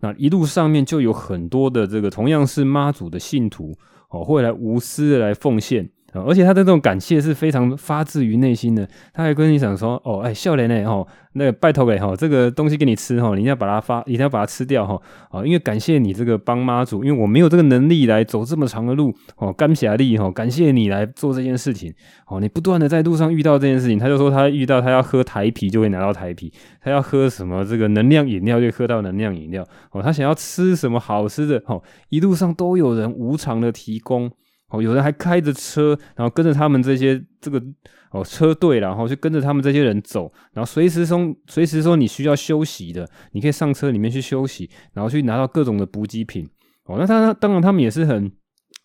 [0.00, 3.76] 那一路上面就有很多的这个同样是妈祖的信徒
[4.10, 5.90] 哦，会来无私的来奉献。
[6.14, 10.88] 而且他的这种感谢是非常发自于内心的，他还跟你讲说：“哦，哎，笑脸呢？
[10.88, 21.92] 吼，那个拜托给吼，这个东西给你吃吼，你一定要把它发，一定要把它吃掉哈，啊，因为感谢你这个帮妈祖，因为我没有这个能力来走这么长的路，哦，感谢你吼，感谢你来做这件事情，
[22.26, 34.30] 哦，你不断的在路上遇到这件事情，他就说他遇到他要喝台啤就会拿到台啤，他要喝什么这个能量饮料就喝到能量饮料，哦，他想要吃什么好吃的，哦，一路上都有人无偿的提供。”
[34.68, 37.62] 哦，有人还开着车，然后跟着他们这些这个
[38.10, 46.48] 哦车队，然后就跟着他们这些人走，然后随时说随时说你需要休息的，你可以上车里面去休息，然后去拿到各种的补给品。
[46.84, 48.30] 哦，那他当然他们也是很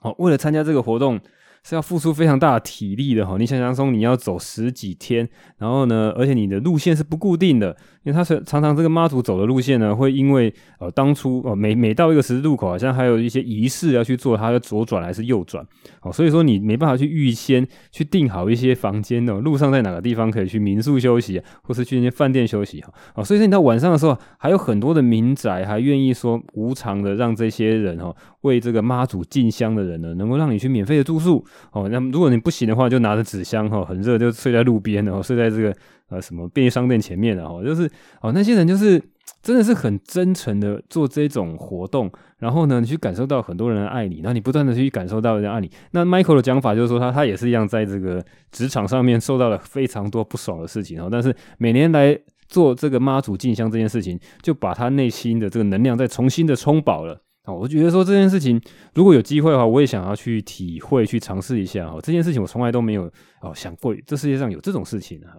[0.01, 1.19] 哦，为了参加这个活动。
[1.63, 7.69] 是要付出非常大的体力的哈，你想象中你要走十几天，然后呢，而且你的路线是不固定的，
[8.03, 15.65] 因为他是常常这个妈祖走的路线呢，会因为呃当初哦每每到一个十字路口，好像还有一些仪式要去做，它要左转还是右转，
[16.01, 31.45] 哦，所以说你没办法去预先去订好一些房间哦，路上在哪个地方可以去民宿休息，或是去那些饭店休息哈，哦，所以说你到晚上的时候，还有很多的民宅还愿意说无偿的让这些人哈，为这个妈祖进香的人呢，能够让你去免费的住宿。
[31.71, 35.75] 哦，那如果你不行的话，就拿着纸箱哈，很热就睡在路边，然后睡在这个
[36.09, 37.89] 呃什么便利商店前面，然后就是
[38.21, 39.01] 哦那些人就是
[39.41, 45.69] 真的是很真诚的做这种活动，然后呢，你去感受到很多人的爱你，然后你不断的去感受到人家爱你。
[45.91, 57.21] 那 Michael 的讲法就是说他他也是一样，在这个职场上面受到了非常多不爽的事情哦，但是每年来做这个妈祖进香这件事情，就把他内心的这个能量再重新的充饱了。
[57.45, 58.61] 哦，我觉得说这件事情，
[58.93, 61.89] 如果有机会的话，我也想要去体会、去尝试一下。
[61.89, 63.03] 哈，这件事情我从来都没有
[63.41, 65.33] 哦想过，这世界上有这种事情哈。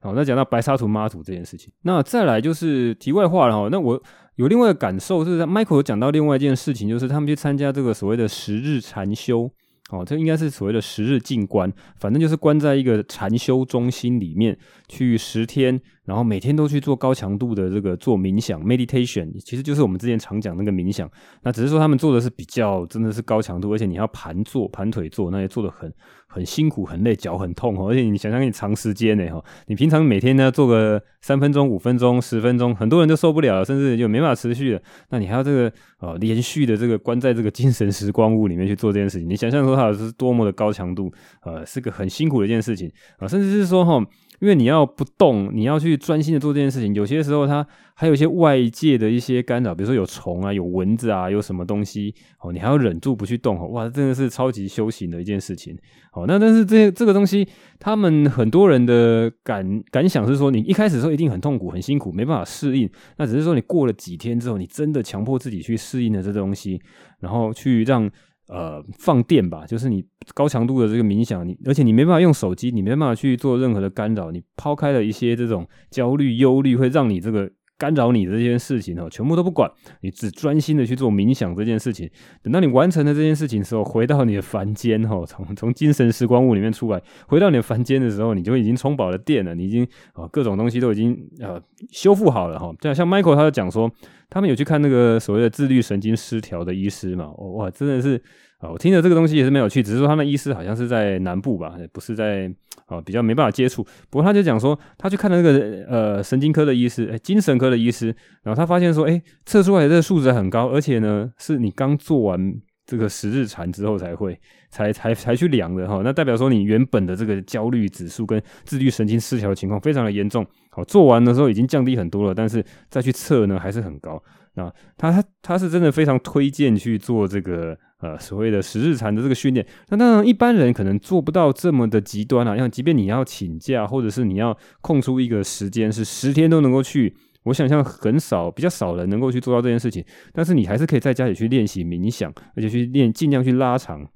[0.00, 3.68] 好，那讲到白沙土妈祖这件事情，那再来就是题外话了哈。
[3.72, 4.00] 那我
[4.36, 9.50] 有另外的感受，就是 Michael 有讲到另外一件事情，就是他们去参加这个所谓的十日禅修。
[9.90, 14.54] 哦，这应该是所谓的十日静观，反正就是关在一个禅修中心里面
[14.86, 21.10] 去十天，然后每天都去做高强度的这个做冥想 （meditation），其实就是我们之前常讲那个冥想。
[21.42, 25.90] 那只是说他们做的是比较真的是高强度，而且你要盘坐、盘腿坐，那也做的很
[26.28, 27.74] 很辛苦、很累，脚很痛。
[27.88, 34.82] 而且你想想，你长时间呢，哈，你平常每天呢做个三分钟、五分钟、十分钟，很多人都受不了，甚至就没法持续了。
[35.08, 39.78] 那你还要这个呃连续的这个关在这个精神时光屋里面去做这件事情，你想象说。
[39.78, 41.08] 它是多么的高强度，
[41.40, 44.04] 呃，是个很辛苦的一件事情啊、甚至是说哈，
[44.40, 55.76] 因为你要不动，你要去专心的做这件事情，有些时候它还有一些外界的一些干扰，比如说有虫啊、有蚊子啊、有什么东西哦，你还要忍住不去动哦，哇，真的是超级修行的一件事情。
[56.10, 57.46] 好，那但是这这个东西，
[57.78, 62.88] 他们很多人的感感想是说，你一开始的时候一定很痛苦、很辛苦，没办法适应。
[63.16, 66.80] 那只是说你过了几天之后，你真的强迫自己去适应了这东西，
[67.20, 68.10] 然后去让。
[68.48, 70.02] 呃，放电吧，就是你
[70.34, 82.10] 高强度的这个冥想，你而且你没办法用手机，你没办法去做任何的干扰，你抛开了一些这种焦虑、忧虑，会让你这个干扰你的这件事情哦，全部都不管，你只专心的去做冥想这件事情。
[82.42, 91.62] 等到你完成了这件事情的时候，回到你的凡间哈， 从从精神时光屋里面出来，回到你的凡间的时候，你就已经充饱了电了，你已经啊各种东西都已经呃
[91.92, 92.70] 修复好了哈。
[92.80, 93.90] 这样像 Michael 他就讲说。
[94.30, 97.30] 他们有去看那个所谓的自律神经失调的医师嘛？
[97.30, 98.22] 哇，真的是
[98.58, 98.70] 啊！
[98.70, 102.52] 我听着这个东西也是没有趣，只是说他们医师好像是在南部吧，不是在
[102.86, 103.84] 啊，比较没办法接触。
[104.10, 108.06] 不过他就讲说，他去看了那个呃神经科的医师，哎，精神科的医师，
[108.42, 114.38] 然后他发现说，哎，测出来的这个数值很高，而且呢，是你刚做完这个十日禅之后才会
[114.70, 116.00] 才才才去量的哈。
[116.02, 120.44] 那代表说你原本的这个焦虑指数跟自律神经失调的情况非常的严重。
[120.70, 124.20] 好做完的时候已经降低很多了，但是再去测呢还是很高。
[124.54, 129.66] 啊他他他是真的非常推荐去做这个呃所谓的十日禅的这个训练。
[129.88, 140.04] 那当然一般人可能做不到这么的极端啊，像即便你要请假或者是你要空出一个时间是十天都能够去，我想象很少比较少人能够去做到这件事情。
[140.32, 144.06] 但是你还是可以在家里去练习冥想，而且去练尽量去拉长。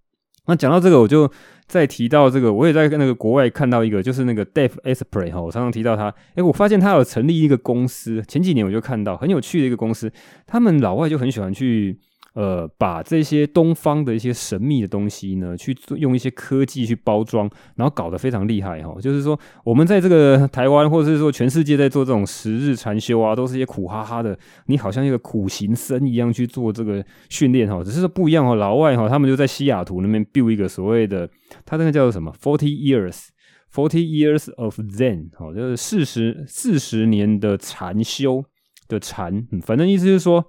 [0.47, 1.31] 那讲到这个，我就
[1.67, 6.13] 再提到这个，我也在那个国外看到一个，就是那个 Dave Asprey 哈，我常常提到他。
[6.35, 10.13] 诶，我发现他有成立一个公司，前几年我就看到很有趣的一个公司，
[10.47, 11.99] 他们老外就很喜欢去。
[12.35, 18.99] 呃，把这些东方的一些神秘的东西呢，去用一些科技去包装，然后搞得非常厉害哈。
[19.01, 27.85] 就是说，我们在这个台湾，或者是说全世界在做这种十日禅修啊，都是一些苦哈哈的，你好像一个苦行僧一样去做这个训练哈。
[27.85, 31.29] 只是说不一样哈，老外哈，他们就在西雅图那边 build 一个所谓的，
[31.67, 38.43] 他那个叫做什么？Forty years，Forty years of Zen，哦，就是四十四十年的禅修
[38.89, 40.47] 的禅，反正意思就是说。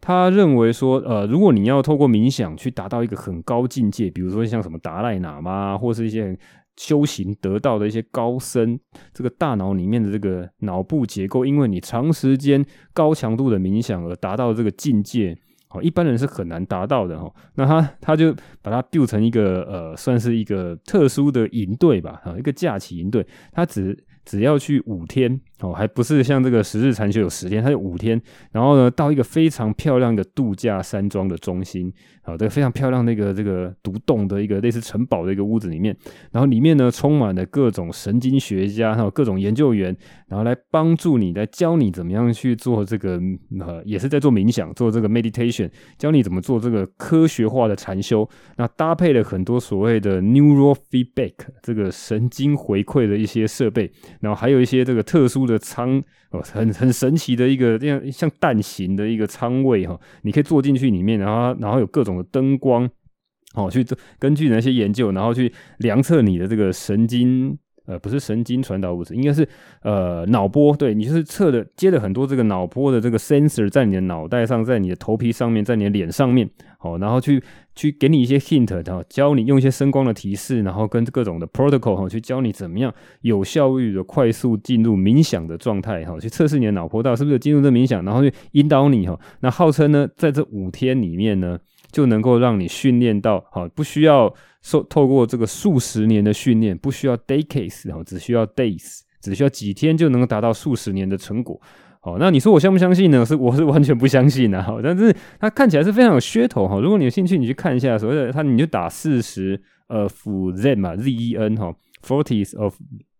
[0.00, 6.38] 他认为说，呃，如果你要透过冥想去达到一个很高境界，比如说像什么达赖喇嘛，或是一些
[6.76, 8.78] 修行得到的一些高僧，
[9.12, 15.36] 这个大脑里面的这个脑部结构，因为你长时间高强度的冥想而达到这个境界。
[15.68, 17.28] 好，一般人是很难达到的哈。
[17.56, 18.32] 那他他就
[18.62, 25.40] 把它 build 成一个呃，算是一个特殊的营队吧，哈，一个假期营队，他只只要去五天。
[25.60, 28.20] 哦，还不是像这个十日禅修有十天，它有五天。
[28.52, 31.90] 然后呢，到一个非常漂亮的度假山庄的中心，
[32.20, 35.96] 好，这个非常漂亮的一个这个独栋的一个类似城堡的一个屋子里面。
[36.30, 39.96] 然后里面呢，充满了各种神经学家，还有各种研究员，
[40.28, 43.18] 然后来帮助你，来教你怎么样去做这个，
[43.58, 48.28] 呃，也是在做冥想，做这个 meditation，教你怎么做这个科学化的禅修。
[48.58, 53.90] 那搭配了很多所谓的 neural feedback 这个神经回馈的一些设备，
[54.20, 55.45] 然后还有一些这个特殊。
[55.46, 62.88] 的舱哦，很很神奇的一个这样像蛋形的一个舱位哈，你可以坐进去里面，然后然后有各种的灯光
[63.54, 63.86] 哦，去
[64.18, 67.58] 根据那些研究，然后去量测你的这个神经。
[67.86, 69.48] 呃，不是神经传导物质，应该是
[69.82, 70.76] 呃脑波。
[70.76, 77.42] 对，你就是测的接了很多这个脑波的这个 sensor 在你的脑袋上，在你的头皮上面，在你的脸上面，好，然后去
[77.74, 89.18] 去给你一些 hint，然后教你用一些声光的提示，然后跟各种的 protocol 哈，去教你怎么样有效率的快速进入冥想的状态哈，去测试你的脑波到是不是进入这冥想，然后去引导你哈。
[89.40, 91.58] 那号称呢，在这五天里面呢，
[91.92, 94.34] 就能够让你训练到好，不需要。
[94.66, 101.60] 受透过这个数十年的训练，不需要 decades 哈，只需要 days，只需要几天就能够达到数十年的成果。
[102.00, 103.24] 好，那你说我相不相信呢？
[103.24, 104.80] 是我是完全不相信的哈。
[104.82, 106.80] 但是它看起来是非常有噱头哈。
[106.80, 111.72] 如果你有兴趣，你去看一下所谓的它，你就打四十呃 Zen 嘛，Z E N 哈
[112.04, 112.76] ，forties of。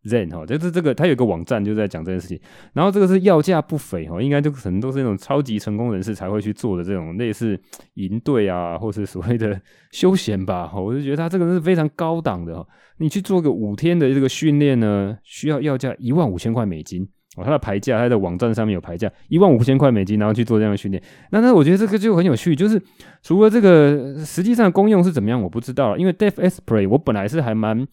[0.06, 2.38] Zen 哈，就是这个，他有一个网站就在讲这件事情，
[2.72, 7.58] 然后这个是要价不菲哈，应该就可能都是那种超级成功人士才会去做的这种类似
[7.94, 12.66] 营队啊，或是所谓的休闲吧，我就觉得他这个是非常高档的，
[12.98, 17.02] 你去做个五天的这个训练呢，需要要价一万五千块美金
[17.36, 22.80] 哦，他的牌价，他的网站上面有牌价一万五千块美金，然后去做这样的训练，那那我觉得这个就很有趣，就是
[23.22, 27.86] 除了这个实际上功用是怎么样，我不知道，因为 Dave Asprey 我本来是还蛮。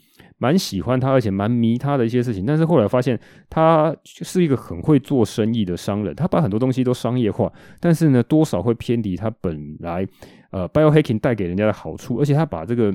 [0.43, 3.17] 蛮喜欢他，而且蛮迷他的一些事情，但是后来发现
[3.49, 10.05] 他是一个很会做生意的商人，他把很多东西都商业化，但是呢，多少会偏离他本来
[10.51, 12.93] 呃 biohacking 带给人家的好处，而且他把这个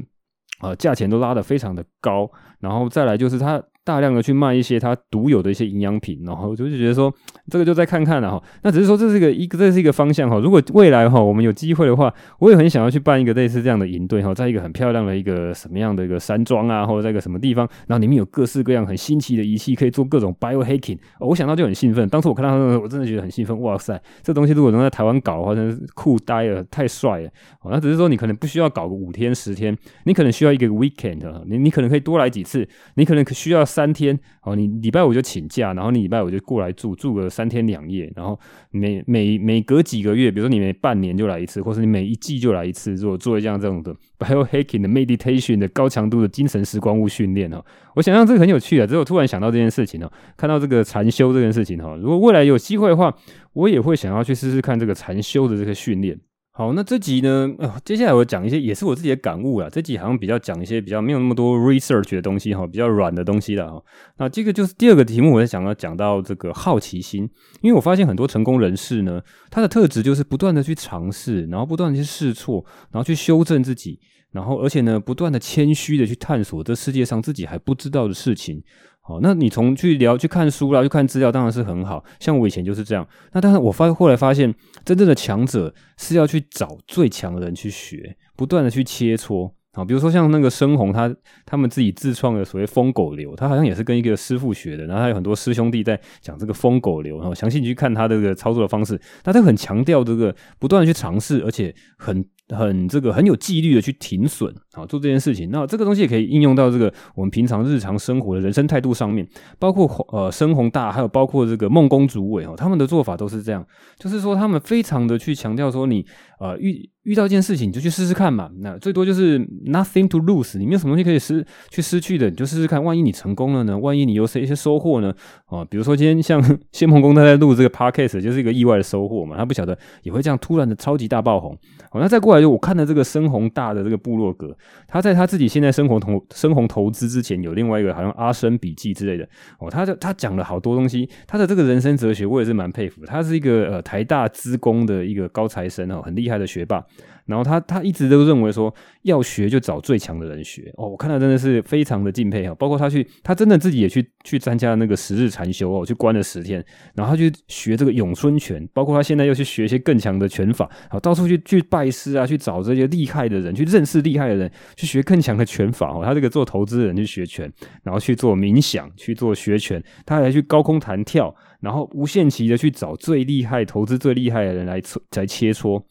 [0.60, 2.30] 呃价钱都拉得非常的高，
[2.60, 3.62] 然后再来就是他。
[3.88, 7.10] 大量的去卖一些它独有的一些营养品，然后我就是觉得说
[7.50, 8.42] 这个就再看看了哈。
[8.62, 10.38] 那只是说这是一个一个这是一个方向哈。
[10.38, 20.98] 如果未来哈我们有机会的话，我也很想要去办一个类似这样的营队哈，在一个很漂亮的一个什么样的一个山庄啊，或者在一个什么地方，然后里面有各式各样很新奇的仪器，可以做各种 biohacking。
[21.20, 22.06] 我想到就很兴奋。
[22.10, 23.58] 当时我看到的时候，我真的觉得很兴奋。
[23.62, 27.30] 哇塞，这东西如果能在台湾搞的话，真是酷呆了，太帅了。
[27.70, 29.74] 那只是说你可能不需要搞个五天十天，
[30.04, 34.56] 你可能需要一个 weekend，你你可能可以多来几次，你可能需要三天哦。
[34.56, 38.36] 你礼拜五就请假，然后你礼拜五就过来住，住个三天两夜，然后
[38.72, 47.64] 每每每隔几个月，比如说你每半年就来一次，或是你每一季就来一次，做做一这样这种的 biohacking 的 meditation 的高强度的精神时光屋训练哈。
[47.94, 53.14] 我想象这个很有趣啊，只有突然想到这件事情哦，看到这个禅修这件事情哈，如果未来有机会的话，
[53.52, 56.18] 我也会想要去试试看这个禅修的这个训练。
[56.58, 59.68] 好，那这集呢，呃，接下来我讲一些也是我自己的感悟啦。
[59.70, 63.80] 这集好像比较讲一些比较没有那么多 research 的东西哈，比较软的东西啦哈。
[64.16, 67.22] 那这个就是第二个题目，我在想要讲到这个好奇心，
[67.60, 74.00] 因为我发现很多成功人士呢，他的特质就是不断的去尝试，然后不断的去试错，然后去修正自己，
[74.32, 78.60] 然后而且呢，不断的谦虚的去探索这世界上自己还不知道的事情。
[79.08, 82.04] 好，那你从去聊、去看书啦、去看资料，当然是很好。
[82.20, 83.08] 像我以前就是这样。
[83.32, 89.50] 那但是我发后来发现，真正的强者是要去找最强的人去学，不断的去切磋。
[89.72, 91.14] 好，比如说像那个深红，他
[91.46, 94.84] 他们自己自创的所谓疯狗流，他好像也是跟一个师傅学的。
[94.84, 102.22] 然后他有很多师兄弟在讲这个疯狗流，然后详细你去看他这个操作的方式，那他很强调这个不断的去尝试，而且很。
[102.50, 105.50] 很这个很有纪律的去停损，好做这件事情。
[105.50, 113.66] 那这个东西也可以应用到这个我们平常日常生活的人生态度上面，包括呃深弘大，还有包括这个梦工主委哦，他们的做法都是这样，
[113.98, 116.06] 就是说他们非常的去强调说你
[116.40, 116.88] 呃遇。
[117.04, 118.50] 遇到一件事情，你就去试试看嘛。
[118.60, 122.84] 那最多就是 nothing to lose，你没有什么东西可以失去失去的，你就试试看。
[122.84, 123.78] 万一你成功了呢？
[123.78, 125.10] 万一你有些一些收获呢？
[125.46, 126.38] 啊，比如说今天像
[126.72, 129.38] 谢孟公他在录这个 podcast，就是一个意外的收获嘛。
[129.38, 131.56] 他不晓得也会这样突然的超级大爆红。
[131.90, 134.54] 好，那再过来就我看了这个深弘大的这个部落格，
[134.86, 139.28] 他在他自己现在生活投深红投资之前，有另外一个好像阿生笔记之类的
[139.58, 143.04] 哦，他他讲了好多东西，他的这个人生哲学我也是蛮佩服。
[143.04, 146.84] 他是一个呃台大资工的一个高材生哦，很厉害的学霸。
[147.28, 152.54] 然后他他一直都认为说，要学就找最强的人学哦，我看到真的是非常的敬佩哈。
[152.54, 166.02] 包括他去，他真的自己也去去参加那个十日禅修哦，去关了十天，然后他去学这个咏春拳，包括他现在又去学一些更强的拳法，好到处去去拜师啊，去找这些厉害的人，去认识厉害的人，去学更强的拳法哦。
[166.02, 174.80] 他这个做投资人去学拳，然后去做冥想，去做学拳，他还去高空弹跳，然后无限期的去找最厉害投资最厉害的人来
[175.16, 175.82] 来切磋。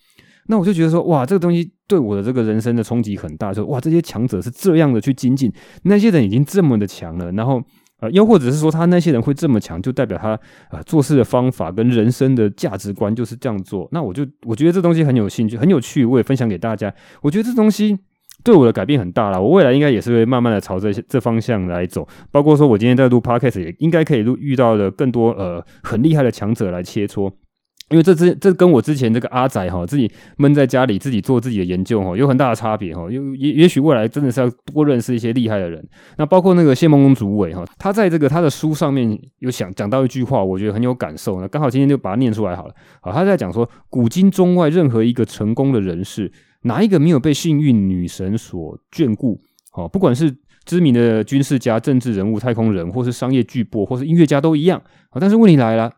[0.47, 3.53] 那我就觉得说，哇，这个东西对我的这个人生的冲击很大。
[3.53, 5.51] 就哇，这些强者是这样的去精进，
[5.83, 7.31] 那些人已经这么的强了。
[7.33, 7.61] 然后，
[7.99, 10.39] 呃，又或者是说，他那些人会这么强，就代表他
[10.71, 13.87] 呃做事的方法跟人生的价值观就是这样做。
[13.91, 16.93] 那我就我觉得这东西很有兴趣，很有趣，我也分享给大家。
[17.21, 17.97] 我觉得这东西
[18.43, 19.41] 对我的改变很大了。
[19.41, 22.07] 我未来应该也是会慢慢的朝这些这方向来走。
[22.31, 27.31] 包括说我今天在录 Podcast，也应该可以录遇到了更多呃很厉害的强者来切磋。
[27.89, 33.09] 因为这之这跟我之前这个阿仔哈，自己闷在家里自己做自己的研究哈，有很大的差别哈。
[33.09, 35.81] 也也也许未来真的是要多认识一些厉害的人。
[36.17, 41.39] 那包括那个谢孟恭主委哈，他在这个他的书上面有想讲到一句话，我觉得很有感受。
[41.39, 42.73] 那刚好今天就把它念出来好了。
[42.99, 46.29] 好，他在讲说，古今中外任何一个成功的人士，
[46.63, 49.39] 哪一个没有被幸运女神所眷顾？
[49.71, 50.35] 好，不管是
[50.65, 54.81] 知名的军事家、政治人物、太空人，或是商业巨擘，或是音乐家都一样。
[55.09, 55.89] 好，但是问题来了。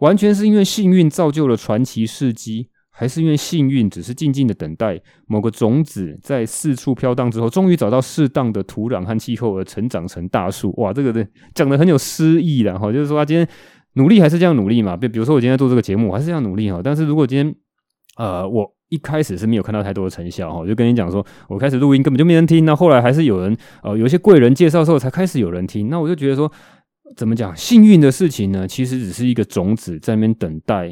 [0.00, 10.74] 完全是因为幸运造就了传奇事迹，还是因为幸运只是静静的等待某个种子在四处飘荡之后，终于找到适当的土壤和气候而成长成大树？
[10.78, 13.46] 哇，这个的讲得很有诗意了哈，就是说他今天
[13.94, 14.96] 努力还是这样努力嘛？
[14.96, 16.80] 比比如说我今天做这个节目，我还是这样努力哈。
[16.82, 17.54] 但是如果今天
[18.16, 26.50] 呃我一开始是没有看到太多的成效哈，我就跟你讲说我开始录音根本就没人听，那后来还是有人呃有些贵人介绍之后才开始有人听，那我就觉得说。
[27.16, 27.56] 怎么讲？
[27.56, 30.88] 幸运的事情呢，其实只是一个种子在那边等待，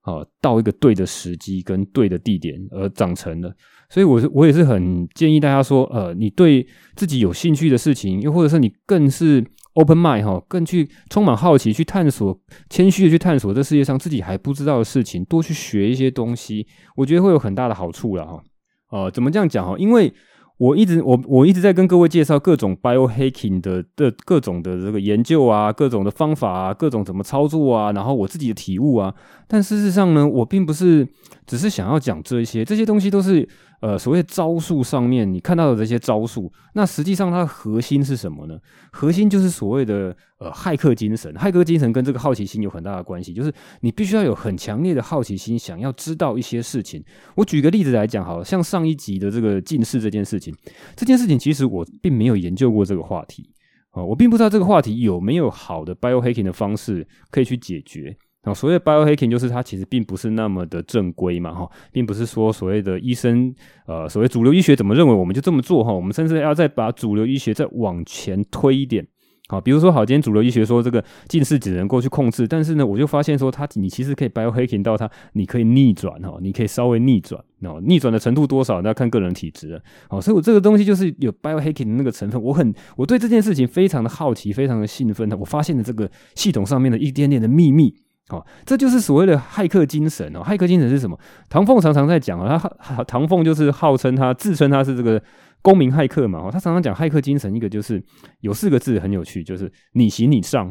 [0.00, 3.54] 啊，到一个对的时机跟对的地点而长成的。
[3.90, 9.44] 所以，我是我也是很建议大家说，呃，你对自己有兴趣的事情，又或者是你更是
[9.74, 12.38] open mind 哈，更去充满好奇，去探索，
[12.68, 16.66] 谦虚的去探索这世界上自己还不知道的事情，多去学一些东西，
[16.96, 18.42] 我觉得会有很大的好处了哈。
[18.90, 19.74] 呃，怎么这样讲哈？
[19.78, 20.12] 因为
[20.58, 29.14] 我一直我我一直在跟各位介绍各种 biohacking 的的各种的这个研究啊，各种的方法啊，各种怎么操作啊，然后我自己的体悟啊。
[29.46, 31.08] 但事实上呢，我并不是
[31.46, 33.48] 只是想要讲这些，这些东西都是。
[33.80, 38.58] 呃，所谓招数上面你看到的这些招数，那实际上它的核心是什么呢？
[38.90, 41.32] 核心就是所谓的呃骇客精神。
[41.34, 47.00] 骇客精神跟这个好奇心有很大的关系，就是你必须要有很强烈的好奇心，想要知道一些事情。
[47.36, 50.52] 我举个例子来讲，好了，像上一集的这个近视这件事情，
[50.96, 53.48] 这件事情其实我并没有研究过这个话题
[53.90, 58.16] 啊，我并不知道这个话题有没有好的 biohacking 的方式可以去解决。
[58.54, 63.54] 所谓 biohacking 就是它其实并不是那么的正规嘛，哈，并不是说所谓的医生，
[63.86, 69.06] 呃，所谓主流医学怎么认为我们就这么做哈，我们甚至要再把主流医学再往前推一点，
[69.48, 87.94] 好，比如说好，今天主流医学说这个近视只能够去控制，但是呢，我就发现说它你其实可以 biohacking 到它，你可以逆转哈，你可以稍微逆转，哦，逆转的程度多少那要看个人体质了，好，所以我这个东西就是有 biohacking 的那个成分，我很我对这件事情非常的好奇，非常的兴奋的，我发现了这个系统上面的一点点的秘密。
[88.30, 90.42] 哦，这就是所谓的骇客精神哦。
[90.44, 91.18] 骇客精神是什么？
[91.48, 95.22] 唐凤常常在讲啊，他唐凤就是号称他自称他是这个
[95.62, 96.50] 公民骇客嘛。
[96.50, 98.04] 他常常讲骇客精神，一个就是
[98.40, 100.68] 有四个字很有趣，就是你行你上。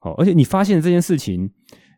[0.00, 1.50] 哦，而且你发现这件事情，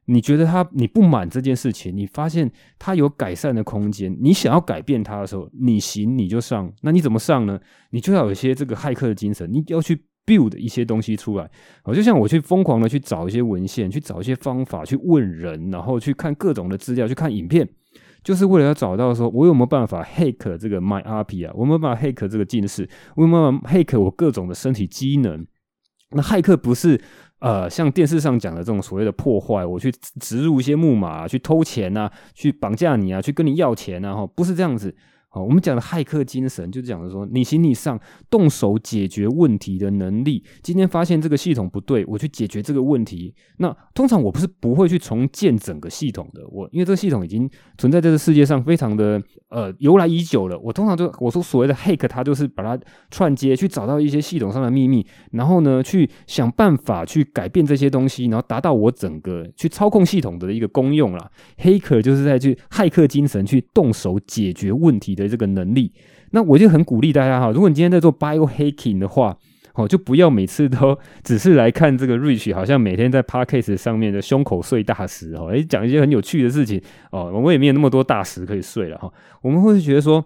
[0.06, 6.72] 你觉得他你不满这件事情，你发现他有改善的空间，你想要改变他的时候，你行你就上。
[6.82, 7.60] 那你怎么上呢？
[7.90, 10.04] 你就要有一些这个骇客的精神，你要去。
[10.26, 11.48] Build 一些东西出来，
[11.84, 17.68] 我就像我去疯狂的去找一些文献，去找一些方法，去问人，然后去看各种的资料，去看影片，
[18.24, 21.52] 就是为了要找到说，我有没有办法 hack 这个 my API 啊？
[21.54, 22.88] 我有没有办法 hack 这个近视？
[23.14, 25.46] 我有没有办法 hack 我各种的身体机能？
[26.10, 27.00] 那骇客不是
[27.40, 34.96] 呃像电视上讲的这种所谓的破坏，我去植入一些木马，去偷钱啊，去绑架你啊，去跟你要钱啊，哈，不是这样子。
[35.42, 37.98] 我们讲的骇客精神，就是讲的说，你行你上，
[38.30, 40.42] 动手解决问题的能力。
[40.62, 43.34] 今天发现这个系统不对，我去解决这个问题。
[43.58, 50.58] 那通常我不是不会去重建整个系统的，我因为这个系统已经存在这个世界上非常的呃由来已久了。
[50.58, 61.30] 我通常就我说所谓的 hack，它就是把它串接，去找到一些系统上的秘密，然后呢去想办法去改变这些东西，然后达到我整个去操控系统的一个功用啦。
[61.58, 65.25] 黑客就是在去骇客精神去动手解决问题的。
[65.28, 65.92] 这个能力。
[66.32, 69.36] 那我就很鼓励大家哈，如果你今天在做 biohacking 的话，
[69.74, 76.80] 哦，就不要每次都只是来看这个 Rich，好像每天在 Podcast 上面的胸口碎大石哦，诶，讲一些很有趣的事情
[77.12, 79.12] 哦，我们也没有那么多大石可以碎了哈。
[79.42, 80.24] 我们会觉得说，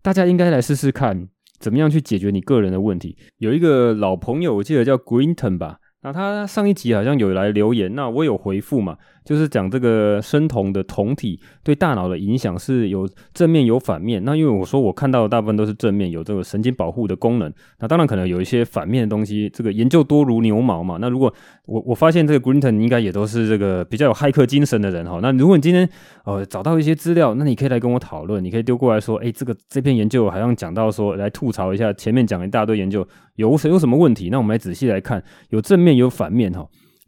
[0.00, 1.28] 大家应该来试试看，
[1.58, 3.16] 怎么样去解决你个人的问题。
[3.38, 8.96] 有一个老朋友，我记得叫 Greenton 吧，那他上一集好像有来留言，那我有回复嘛。
[9.24, 14.24] 就是讲这个生酮的酮体对大脑的影响是有正面有反面。
[14.24, 17.52] 那因为我说我看到的大部分都是正面，有这个神经保护的功能。
[17.80, 20.98] 那当然可能有一些反面的东西，这个研究多如牛毛嘛。
[21.00, 21.32] 那如果
[21.66, 25.20] 我我发现这个 Greenton 应该也都是这个比较有骇客精神的人哈。
[25.22, 25.88] 那如果你今天
[26.24, 33.06] 呃找到一些资料，那你可以来跟我讨论，你可以丢过来说，诶，这个这篇研究好像讲到说来吐槽一下前面讲了一大堆研究
[33.36, 34.28] 有什有什么问题？
[34.30, 36.66] 那我们来仔细来看，有正面有反面哈。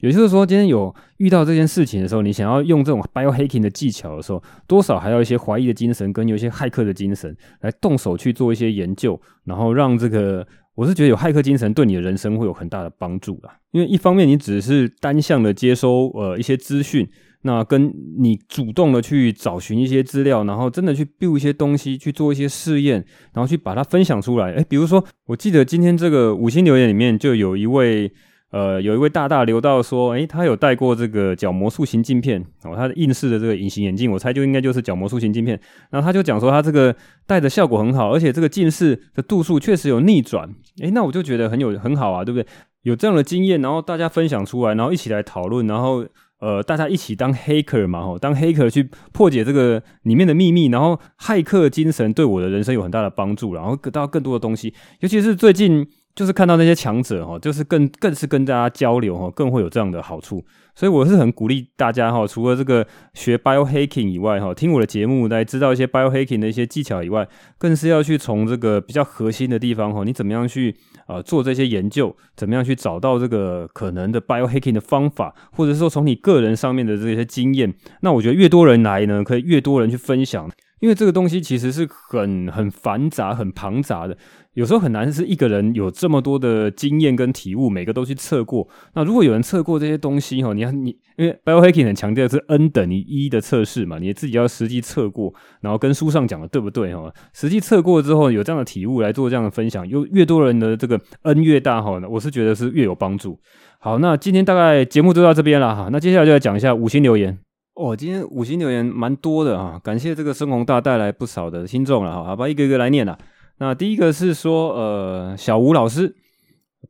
[0.09, 13.59] 也就是说，今天有遇到这件事情的时候，你想要用这种 biohacking 的技巧的时候，多少还要一些怀疑的精神，跟有一些骇客的精神来动手去做一些研究，然后让这个，我是觉得有骇客精神对你的人生会有很大的帮助啦。
[13.70, 17.09] 因为一方面你只是单向的接收呃一些资讯，
[17.40, 23.02] 那跟你主动的去找寻一些资料，然后真的去 build 一些东西，去做一些试验，
[23.32, 24.52] 然后去把它分享出来。
[24.52, 28.12] 诶，比如说，我记得今天这个五星留言里面就有一位。
[28.55, 35.59] 呃，有一位大大留到说，诶，他有戴过这个角膜塑形镜片哦，他的硬式的这个隐形眼镜，我猜就应该就是角膜塑形镜片。
[35.90, 36.94] 然后他就讲说，他这个
[37.26, 40.48] 戴的效果很好，而且这个近视的度数确实有逆转。
[40.80, 42.46] 诶，那我就觉得很有很好啊，对不对？
[42.82, 46.07] 有这样的经验，然后大家分享出来，然后一起来讨论，然后
[46.38, 55.84] 呃，大家一起当黑客嘛，吼，当黑客去破解这个里面的秘密，然后骇客精神对我的人生有很大的帮助，然后得到更多的东西，尤其是最近。
[56.14, 60.44] 就是看到那些强者哈，就是更更是跟大家交流哈，更会有这样的好处。
[60.76, 70.74] 所以我是很鼓励大家哈，除了这个学 biohacking 以外哈，听我的节目来知道一些 biohacking 的一些技巧以外，更是要去从这个比较核心的地方哈，你怎么样去
[71.06, 80.50] 啊做这些研究，怎么样去找到这个可能的 biohacking 的方法，或者是说从你个人上面的这些经验，那我觉得越多人来呢，可以越多人去分享。
[80.80, 84.18] 因为这个东西其实是很很繁杂、很庞杂的，
[84.55, 88.66] 有时候很难是一个人有这么多的经验跟体悟，每个都去测过。
[88.94, 97.12] 那如果有人测过这些东西哈，你要你因为 biohacking 很强调是 n 等于一的测试嘛，你自己要实际测过，然后跟书上讲的对不对哈？
[97.32, 103.38] 实际测过之后有这样的体悟来做这样的分享，又越多人的这个 n 越大哈，我是觉得是越有帮助。
[103.80, 107.36] 好，那今天大概节目就到这边了哈，那接下来就来讲一下五星留言。
[107.74, 113.18] 哦，今天五星留言蛮多的啊，感谢这个深红大带来不少的听众了哈，好吧，一个一个来念了。
[113.59, 116.16] 那第一个是说，呃，小吴老师，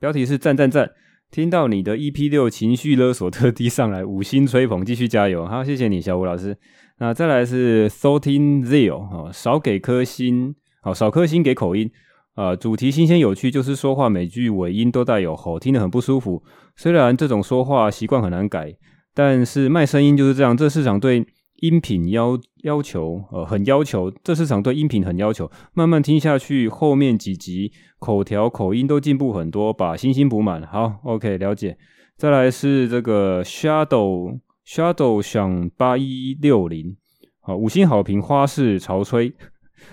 [0.00, 0.90] 标题是赞赞赞，
[1.30, 6.56] 听到你的 EP 六情绪勒索，特地上来五星吹捧，继续加油，好，谢谢你，小吴老师。
[6.98, 11.90] 那再来是 Thirteen Zero 哦，少给颗星，好，少颗星给口音
[12.34, 16.42] 啊，主题新鲜有趣，就是说话每句尾音都带有吼，听得很不舒服。
[16.76, 18.74] 虽然这种说话习惯很难改。
[19.16, 21.24] 但是卖声音就是这样，这市场对
[21.56, 24.10] 音频要要求，呃，很要求。
[24.22, 30.62] 这市场对音频很要求，慢慢听下去，后面几集口条口音都进步很多，把星星补满。
[30.66, 31.76] 好，OK，了解。
[32.16, 36.96] 再来是这个 Shadow Shadow 想八一六零，
[37.40, 39.34] 好，五星好评，花式潮吹，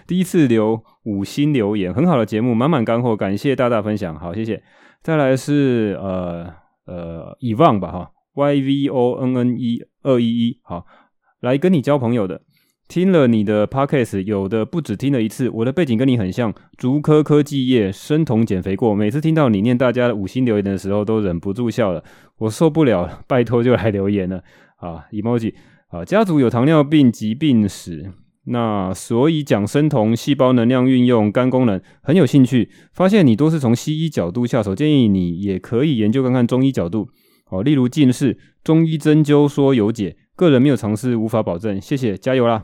[0.06, 4.62] 第一次留五星留言，很好的节目，满满干货，感谢大大分享，好，谢谢。
[5.02, 6.54] 再来是呃
[6.86, 8.12] 呃 Evan 吧，哈。
[8.34, 10.86] Y V O N N E 二一一，好，
[11.42, 12.44] 来跟你交朋友的，
[12.88, 15.50] 听了你的 Podcast，有的不止听了一次。
[15.50, 18.94] 我的背景跟你很像，竹科科技业，生酮减肥过。
[18.94, 22.04] 每次听到你念大家的五星留言的时候，都忍不住笑了。
[22.38, 24.44] 我受不了，拜托就来留言了。
[24.78, 25.56] 啊，emoji，
[25.90, 28.12] 啊，家族有糖尿病疾病史，
[28.46, 32.70] 那所以讲生酮、细胞能量运用、肝功能很有兴趣。
[32.94, 37.10] 发现你都是从西医角度下手，建议你也可以研究看看中医角度。
[37.50, 41.80] 哦，例如近视，中医针灸说有解，个人没有尝试，无法保证。
[41.80, 42.64] 谢谢，加油啦！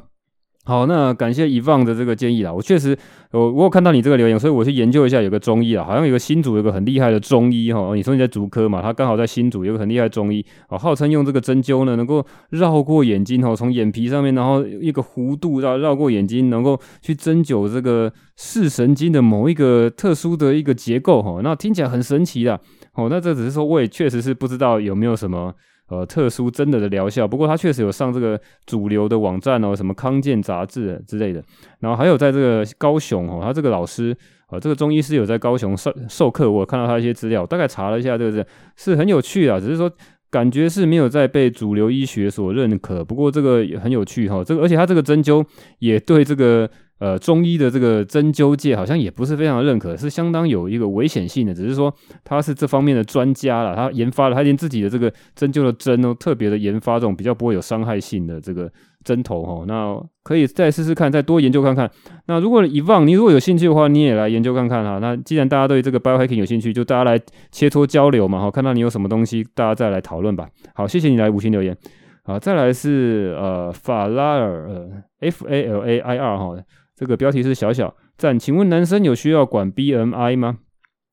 [0.65, 2.51] 好，那感谢遗忘的这个建议啦。
[2.51, 2.97] 我确实，
[3.31, 7.95] 我我有看到你这个留言，所以我去研究一下，有个中医啊，好像有个新竹有个很厉害的中医哈。
[7.95, 21.39] 你说你在竹科嘛，他刚好在新竹有个很厉害的中医，哦，号称用这个针灸呢，能够绕过眼睛哈，从眼皮上面，然后一个弧度绕绕过眼睛，能够去针灸这个视神经的某一个特殊的一个结构哈。
[21.43, 22.59] 那听起来很神奇的。
[22.95, 25.53] 哦，那这只是说，我也确实是不知道有没有什么
[25.89, 27.27] 呃特殊真的的疗效。
[27.27, 31.43] 不过他确实有上这个主流的网站哦，什么康健杂志之类的。
[31.79, 34.15] 然后还有在这个高雄哦，他这个老师
[34.49, 39.59] 呃，这个中医师有在高雄授授课，我看到他一些资料，大概查了一下，这个是是很有趣啊。
[39.59, 39.91] 只是说
[40.29, 43.03] 感觉是没有在被主流医学所认可。
[43.03, 45.45] 不过这个也很有趣哈，这个而且他这个针灸
[45.79, 46.69] 也对这个
[46.99, 51.53] 呃，中医的这个针灸界好像也不是非常的认可，是相当有一个危险性的。
[51.53, 51.93] 只是说
[52.23, 58.71] 他是这方面的专家了，他研发了，他连自己的这个针灸的针都特别的研发这种比较不会有伤害性的这个
[59.03, 59.63] 针头哈。
[59.67, 61.87] 那可以再试试看，再多研究看看。
[62.25, 64.97] 那如果以往你如果有兴趣的话，你也来研究看看哈。
[64.99, 67.19] 那既然大家对这个 biohacking 有兴趣，就大家来
[67.51, 68.49] 切磋交流嘛哈。
[68.49, 70.49] 看到你有什么东西，大家再来讨论吧。
[70.73, 71.77] 好，谢谢你来五星留言。
[72.23, 74.89] 好，再来是呃法拉尔呃
[75.19, 76.57] F A L A I R 哈。
[76.97, 80.57] 这个标题是小小赞，请问男生有需要管 BMI 吗？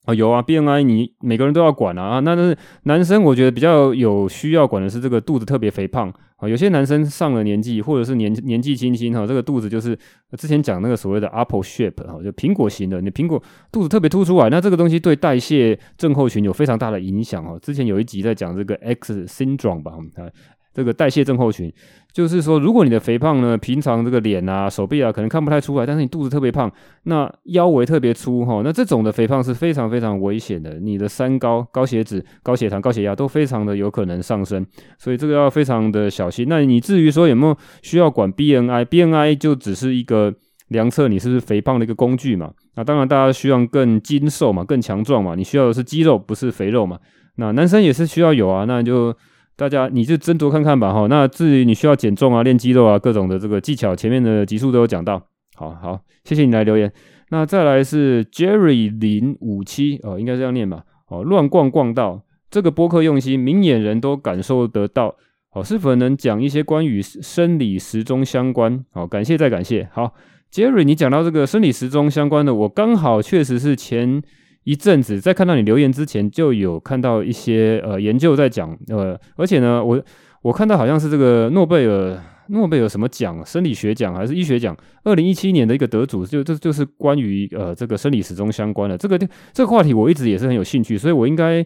[0.07, 2.21] 啊、有啊，BMI 你每个人都要管啊。
[2.21, 6.49] 那但是男生我觉得比较有需要管的是这个肚子特别肥胖啊。
[6.49, 9.99] 有些男生上了年纪或者是年年纪轻轻哈，这个肚子就是
[10.37, 17.59] 之前讲那个所谓的 apple shape 哈，就苹果型的，你苹果肚子特别凸出来，那这个东西对代谢症候群有非常大的影响哈。
[17.63, 20.29] 之前有一集在讲这个 X syndrome 吧，啊。
[20.75, 21.73] 这个代谢症候群，
[22.13, 26.71] 就是说，如果你的肥胖呢，平常这个脸啊、手臂啊，可能看不太出来，但是你肚子特别胖，
[27.05, 34.67] 那腰围特别粗哈，那这种的肥胖是非常非常危险的，你的三高、高血脂、高血糖、高血压都非常的有可能上升，
[34.99, 36.47] 所以这个要非常的小心。
[36.49, 40.35] 那你至于说有没有需要管 BNI？BNI 就只是一个
[40.69, 42.51] 量测你是不是肥胖的一个工具嘛。
[42.75, 46.99] 那当然大家需要更精瘦嘛，更强壮嘛，你需要的是肌肉，不是肥肉嘛。
[47.37, 49.17] 那男生也是需要有啊，那就。
[49.57, 51.07] 大家，你就斟酌看看吧，哈。
[51.09, 55.23] 那至于你需要减重啊、练肌肉啊，各种的这个技巧，前面的集数都有讲到。
[55.55, 56.93] 好好，谢谢你来留言。
[57.31, 60.83] 那再来是 Jerry 零五七哦，应该这样念吧？
[61.09, 65.15] 哦，乱逛逛到，这个播客用心，明眼人都感受得到。
[65.53, 68.85] 哦，是否能讲一些关于生理时钟相关？
[68.91, 69.89] 好，感谢再感谢。
[69.93, 70.15] 好
[70.53, 74.21] ，Jerry，你讲到这个生理时钟相关的，我刚好确实是前。
[74.65, 80.03] 一阵子在看到你留言之前，就有看到一些呃研究在讲呃，而且呢，我
[80.43, 89.19] 我看到好像是这个诺贝尔诺贝尔什么奖，生理学奖还是医学奖，二零一七年的一个得主，就这就，就是关于呃这个生理时钟相关的这个
[89.53, 91.65] 这个话题，我一直也是很有兴趣，所以我应该。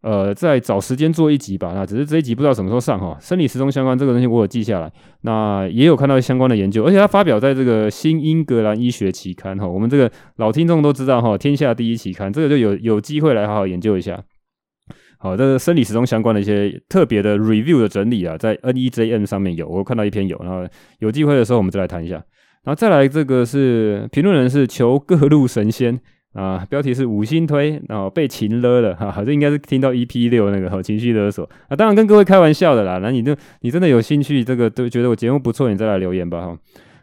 [0.00, 1.72] 呃，再找时间做一集吧。
[1.74, 3.18] 那只是这一集不知道什么时候上哈。
[3.20, 4.92] 生理时钟相关这个东西我有记下来，
[5.22, 9.66] 那也有看到相关的研究，而且它发表在这个《新英格兰医学期刊》哈。
[9.66, 14.22] 我们这个老听众都知道哈，天下第一期刊，这个就有有机会来好好研究一下。
[15.18, 20.64] 好，这个生理时钟相关的一些特别的 review 的整理啊，在 NEJM 上面有，我看到一篇有，然后
[21.00, 22.14] 有机会的时候我们再来谈一下。
[22.62, 25.98] 然后再来这个是评论人是求各路神仙。
[26.38, 32.98] 啊，标题是五星推，然后被情勒了，哈，这应该是听到 EP 六那个哈情绪勒索啊，当然跟各位开玩笑的啦。
[33.02, 36.58] 那你就你真的有兴趣，这个都觉得我节目不错，你再来留言吧，哈。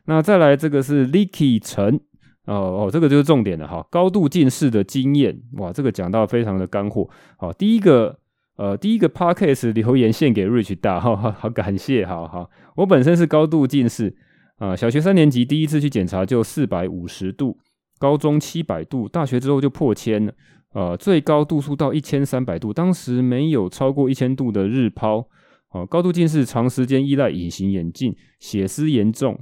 [0.05, 1.99] 那再来这个是 Licky 陈，
[2.45, 7.09] 哦哦，这个就是重点了哈，高度近视的经验，哇，这个讲到非常的干货。
[7.36, 8.17] 好，第一个
[8.55, 12.49] 呃，第一个 Podcast 留言献给 Rich 大，好好好，感谢，好好。
[12.77, 14.15] 我本身是高度近视
[14.59, 17.57] 啊，小学三年级第一次去检查就四百五十度。
[17.97, 20.33] 高中七百度，大学之后就破千了，
[20.73, 25.25] 呃，最高度数到一千三百度，当时没有超过一千度的日抛，
[25.73, 29.39] 呃，高度近视，长时间依赖隐形眼镜，血丝严重，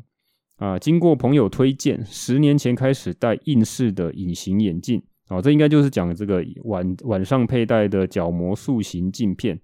[0.57, 9.59] 啊、经过朋友推荐，十年前开始戴硬式的隐形眼镜，啊、这应该就是讲这个晚晚上佩戴的角膜塑形镜片，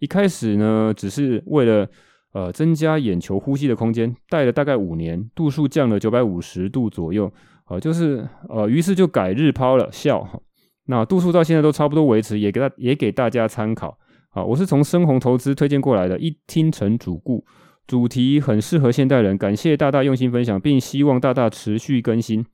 [0.00, 1.88] 一开始呢，只是为了
[2.32, 7.32] 呃增加眼球呼吸的空间，戴了大概五年，度数降了九百五十度左右。
[7.68, 10.42] 呃，就是呃，于是就改日抛了，笑。
[10.86, 13.96] 那度数到现在都差不多维持，也给大也给大家参考。
[14.30, 17.44] 啊，我是从深红投资推荐过来的，一听成主顾，
[17.86, 19.38] 主题很适合现代人。
[19.38, 22.44] 感谢大大用心分享，并希望大大持续更新。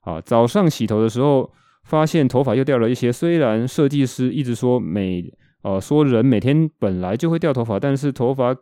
[0.00, 1.52] 啊，早上洗头的时候
[1.84, 5.24] 发现头发又掉了一些，虽然设计师一直说每
[5.62, 8.56] 呃说人每天本来就会掉头发，但是头发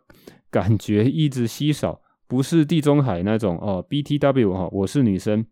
[0.51, 3.85] 感觉一直稀少，不是地中海那种哦。
[3.89, 5.45] BTW 哈，我是女生。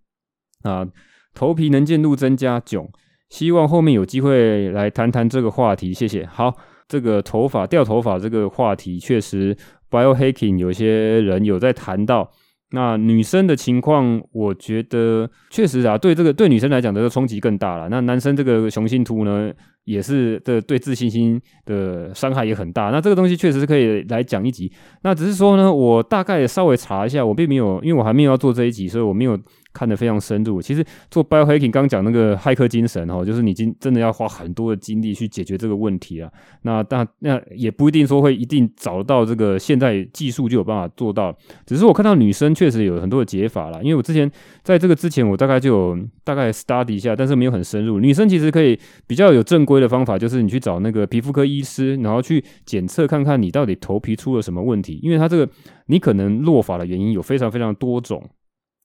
[0.63, 0.85] 啊，
[1.33, 2.89] 头皮能见度增加囧，
[3.29, 6.25] 希望后面有机会来谈谈这个话题，谢谢。
[6.25, 6.55] 好，
[6.87, 9.55] 这个头发掉头发这个话题，确实
[9.89, 12.29] biohacking 有些人有在谈到。
[12.71, 17.87] 那女生的情况，我觉得确实啊，对这个对女生来讲的冲击更大了。
[17.89, 19.53] 那男生这个雄性秃呢，
[19.85, 22.89] 也是的，对自信心的伤害也很大。
[22.89, 24.71] 那这个东西确实是可以来讲一集。
[25.03, 29.39] 那只是说呢，我大概稍微查一下，我并没有，因为我还没有要做这一集，所以我没有。
[29.73, 30.61] 看得非常深入。
[30.61, 36.31] 其实做 biohacking 刚讲那个骇客精神哦，就是你今真的要花很多的精力去解决这个问题啊。
[36.61, 41.35] 那但那也不一定说会一定找到这个现在技术就有办法做到。
[41.65, 43.79] 只是我看到女生确实有很多的解法啦。
[43.81, 44.31] 因为我之前
[44.61, 47.99] 在这个之前，我大概就有大概 study 一下，但是没有很深入。
[47.99, 54.99] 女生其实可以比较有正规的方法，就是你去找那个皮肤科医师，然后去检测看看你到底头皮出了什么问题。
[55.01, 55.49] 因为它这个
[55.87, 58.23] 你可能落发的原因有非常非常多种。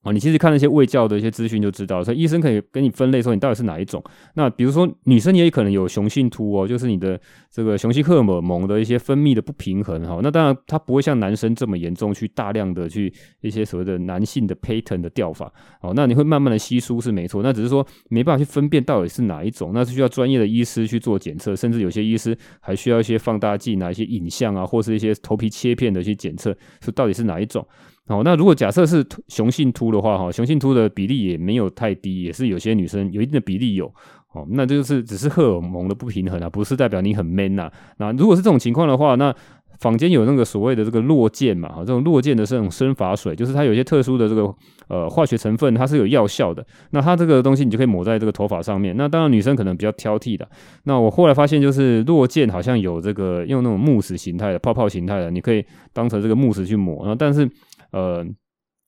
[0.03, 4.03] 哦，你其实看那些卫教的一些资讯就知道，所以医生可以给你分类说你到底是哪一种。
[4.35, 7.21] 那比如说女生也可能有雄性秃哦，就是你的
[7.51, 10.21] 这个雄性荷尔蒙的一些分泌的不平衡哈。
[10.23, 15.53] 那当然它不会像男生这么严重，去大量的去一些所谓的男性的 pattern 的掉发。
[15.83, 27.67] 哦，那你会慢慢的稀疏是没错，那只是说没办法去分辨到底是哪一种，那是需要专业的医师去做检测，甚至有些医师还需要一些放大镜啊、一些影像啊，或是一些头皮切片的去检测，说到底是哪一种。
[28.09, 33.87] 好，那如果假设是雄性秃的话，哈，雄性秃的比例也没有太低，也是有些女生有一定的比例有，
[34.33, 37.71] 哦，那就是只是荷尔蒙的不平衡啊，不是代表你很 man 呐。
[37.99, 39.35] 那如果是这种情况的话，那
[39.79, 44.53] 坊间有那个所谓的这个落剑嘛，哈，这种落剑的这种生发水，就是它有些特殊的这个
[44.89, 46.67] 呃化学成分，它是有药效的。
[46.91, 48.97] 那它这个东西你就可以抹在这个头发上面。
[48.97, 50.49] 那当然女生可能比较挑剔的。
[50.85, 57.05] 那我后来发现，就是落剑好像有这个用那种慕斯形态的泡泡形态的，你可以当成这个慕斯去抹。
[57.05, 57.49] 然后但是
[57.91, 58.27] 呃。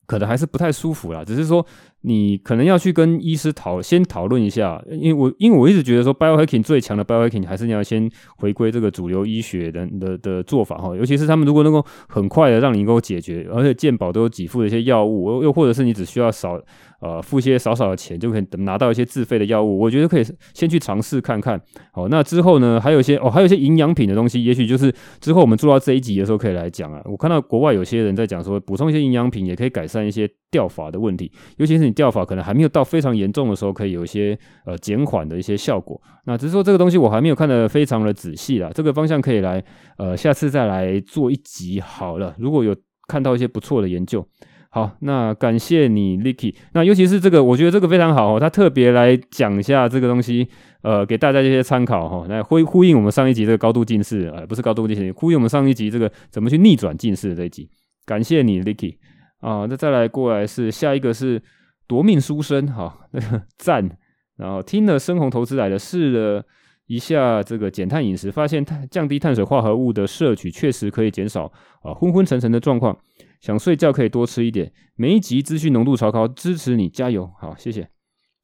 [0.07, 1.65] 可能还是不太舒服啦，只是说
[2.03, 16.61] 你可能要去跟医师讨先讨论一下，因为我因为我一直觉得说 biohacking 最强的 biohacking 还是你要先回归这个主流医学的的的做法哈，尤其是他们如果能够很快的让你能够解决，而且健保都有给付的一些药物，又或者是你只需要少。
[17.03, 20.23] 呃，付一些少少的钱就可以拿到一些自费的药物，我觉得可以
[20.53, 21.59] 先去尝试看看。
[21.95, 27.01] 好，那之后呢，还有一些哦，还有一些营养品的东西，也许就是之后我们做到这一集的时候可以来讲啊。
[27.07, 36.01] 我看到国外有些人在讲说，补充一些营养品也可以改善一些掉发的问题，尤其是你掉发可能还没有到非常严重的时候，可以有一些呃减缓的一些效果。
[36.25, 39.63] 那只是说这个东西我还没有看得非常的仔细啦，这个方向可以来
[39.97, 42.35] 呃下次再来做一集好了。
[42.39, 42.75] 如果有
[43.09, 44.27] 看到一些不错的研究。
[44.73, 46.55] 好，那感谢你，Licky。
[46.75, 48.39] 那尤其是这个，我觉得这个非常好哦。
[48.39, 50.47] 他特别来讲一下这个东西，
[50.83, 52.25] 呃，给大家一些参考哈。
[52.29, 57.69] 来呼呼应我们上一集这个高度近视，呃，不是高度近视，呼应我们上一集这个怎么去逆转近视的这一集。
[58.07, 58.95] 感谢你，Licky。
[59.41, 61.43] 啊，那再来过来是下一个是
[61.87, 63.99] 夺命书生，哈，那个赞。
[64.37, 66.43] 然后听了深红投资来的，试了
[66.87, 71.45] 一下这个减碳饮食，发现碳降低碳水化合物的摄取，确实可以减少
[71.83, 72.97] 啊昏昏沉沉的状况。
[73.41, 74.73] 想睡觉可以多吃一点。
[74.97, 77.31] 每一集资讯浓度超高，支持你，加油！
[77.39, 77.89] 好，谢谢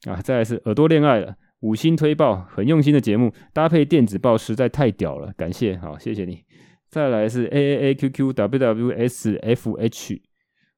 [0.06, 0.20] 啊。
[0.22, 6.44] 再来是耳朵恋爱了，五星推爆，很用心的节目，搭配电子报实在太屌了，感谢，好，谢谢你。
[6.88, 10.22] 再来是 A A A Q Q W W S F H，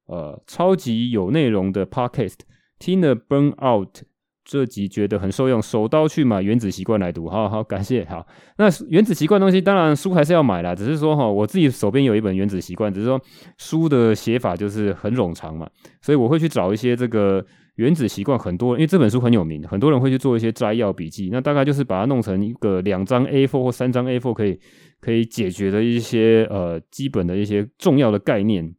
[0.09, 2.39] 呃，超级有内容的 Podcast，
[2.79, 3.99] 听了 Burn Out。
[4.45, 8.03] 这集觉得很受用，手刀去买《原子习惯》来读，好好感谢。
[8.05, 8.25] 好，
[8.57, 13.21] 那《原子习惯》东西当然书还是要买啦，只是说哈，我自己手边有一本《原子习惯》，只是说
[13.59, 15.69] 书的写法就是很冗长嘛，
[16.01, 17.39] 所以我会去找一些这个
[17.75, 24.59] 《原子习惯》，很多因为这本书很有名，很多人会去做一些摘要笔记，那大概就是把它弄成一个两张 A4 或三张 A4 可以
[24.99, 28.73] 可以解决的一些呃基本的一些重要的概念。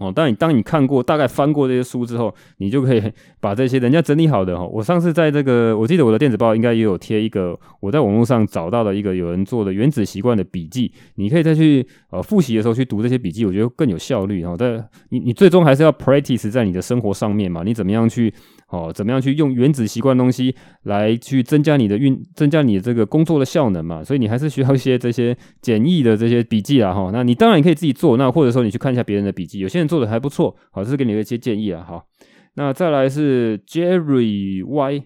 [0.00, 3.02] 哦，但你当你看过大概翻过这些书之后，你就可以
[3.38, 4.66] 把这些人家整理好的哦。
[4.72, 14.54] 我上次在这个，我记得我的电子报应该也有贴一个我在网络上找到的一个有人做的原子习惯的笔记，你可以再去呃复习的时候去读这些笔记，我觉得更有效率哈。
[14.58, 18.32] 但你你最终还是要 practice 在你的生活上面嘛，你怎么样去？
[18.70, 20.54] 哦，怎么样去用原子习惯东西
[20.84, 24.04] 来去增加你的运，增加你的这个工作的效能嘛？
[24.04, 27.10] 所以你还是需要一些这些简易的这些笔记啊，哈。
[27.12, 32.06] 那你当然你可以自己做，那或者说你去看一下别人的笔记，有些人做的还不错，好，这是给你的一些建议啊，好。
[32.54, 35.02] 那再来是 Jerry Y，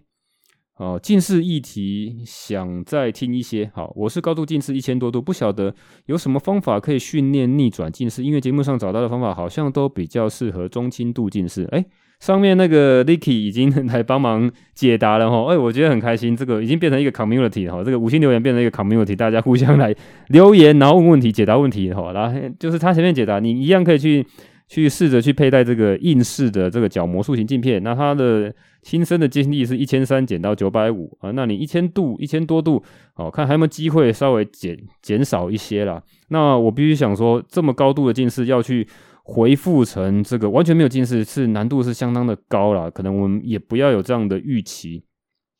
[0.77, 11.83] 哦，近视议题想再听一些，好，我是高度近视一千多度，不晓得有什么方法可以训练逆转近视，因为节目上找到的方法好像都比较适合中轻度近视，哎。
[12.25, 19.95] 上面那个 Licky 已经 来帮忙解答了哈，哎，我觉得很开心，这个已经变成一个 community 哈，这个五星留言变成一个 community，大家互相来
[20.29, 24.27] 留言，然后问问题，解答问题哈，然后就是他前面解答，你一样可以去
[24.69, 28.51] 去试着去佩戴这个硬式的这个角膜塑形镜片，那它的
[28.81, 32.83] 亲身的经历是一千三减到九百五啊，那你一千度一千多度，
[33.17, 36.03] 哦，看还有没有机会稍微减减少一些啦。
[36.29, 38.89] 那我必须想说，这么高度的近视要去。
[39.27, 45.03] 回复成这个完全没有近视，是难度是相当的高了，可能我们也不要有这样的预期。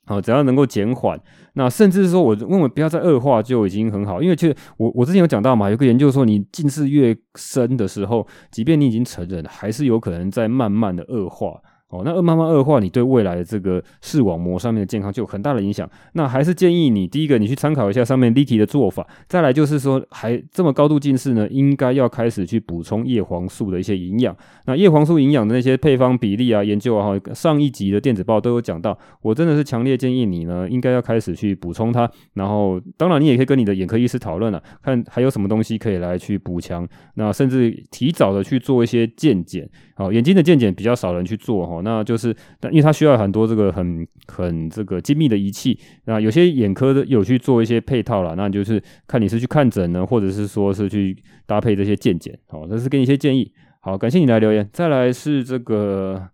[0.07, 1.19] 好，只要能够减缓，
[1.55, 11.59] 那甚至说我认为不要再恶化就已经很好，因为其实我我之前有讲到嘛，有个研究说你近视越深的时候，即便你已经成人，还是有可能在慢慢的恶化。
[11.91, 15.89] 哦，那慢慢恶化，你对未来的这个视网膜上面的健康就有很大的影响。
[16.15, 19.07] 那还是建议你第一个，你去参考一下上面立体的做法。
[19.29, 24.37] 再来就是说，还这么高度近视呢，应该要开始去补充叶黄素的一些营养。
[24.67, 28.99] 那叶黄素营养的那些配方比例啊、研究啊，上一集的电子报都有讲到。
[29.23, 32.11] 我真的是强烈建议你呢，应该要开始去补充它。
[32.33, 36.89] 然后，当然你也可以跟你的眼科医师讨论了，看还有什么东西可以来去补强。
[37.15, 39.69] 那甚至提早的去做一些健检。
[39.95, 51.17] 好，眼睛的健检比较少人去做哈，那就是，但因为它需要很多这个很很这个精密的仪器，那有些眼科的有去做一些配套啦，那就是看你是去看诊呢，或者是说是去
[51.47, 53.53] 搭配这些健检，好，这是给你一些建议。
[53.81, 54.67] 好，感谢你来留言。
[54.73, 56.27] 再来是这个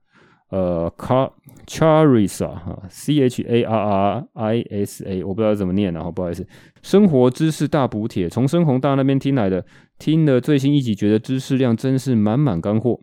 [0.51, 1.33] 呃，Car
[1.67, 6.47] Charissa 哈，C H A R R I S A，我不知道怎么念，然后不好意思。
[6.81, 9.65] 生活知识大补帖，从深红大那边听来的，
[9.99, 13.01] 听了最新一集，觉得知识量真是满满干货。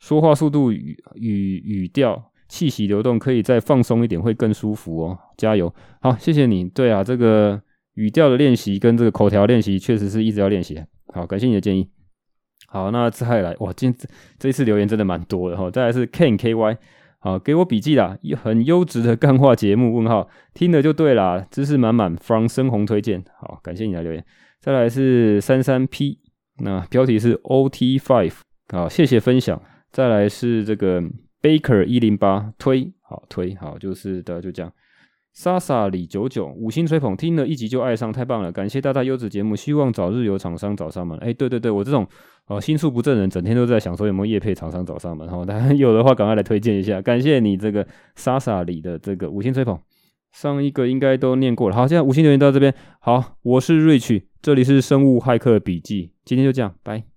[0.00, 5.18] 说话速度语语语调气息流动可以再放松一点，会更舒服哦。
[5.36, 5.72] 加油！
[6.00, 6.68] 好，谢谢你。
[6.68, 7.62] 对啊，这个
[7.94, 10.82] 语调的练习跟这个口条练习确实是一直要练习。
[11.14, 11.88] 好，感谢你的建议。
[12.66, 13.94] 好，那再来哇，今
[14.38, 15.70] 这一次留言真的蛮多的哈。
[15.70, 16.76] 再来是 Ken KY，
[17.18, 19.94] 好，给我笔记啦，很优质的干话节目。
[19.96, 22.16] 问号，听了就对啦，知识满满。
[22.16, 24.24] From 深红推荐，好，感谢你的留言。
[24.60, 26.18] 再来是三三 P，
[26.58, 28.34] 那标题是 OT Five，
[28.68, 29.60] 好，谢谢分享。
[29.90, 31.02] 再来是这个
[31.42, 34.72] Baker 一零八推好推好，就是的就这样。
[35.32, 38.50] Sasa 李九九五星吹捧，听了一集就爱上，太棒了！
[38.50, 41.16] 感谢大大优质节目，希望早日有厂商找上门。
[41.18, 42.04] 哎，对对对，我这种
[42.46, 47.00] 哦心术不正人，整天都在想说有没有业配厂商找上门哈，当然有的话赶快来推荐一下。
[47.00, 47.86] 感谢你这个
[48.16, 49.78] Sasa 李的这个五星吹捧，
[50.32, 51.76] 上一个应该都念过了。
[51.76, 57.09] 好，现在五星留言到这边，好，我是 Rich，这里是生物骇客笔记，今天就这样，拜。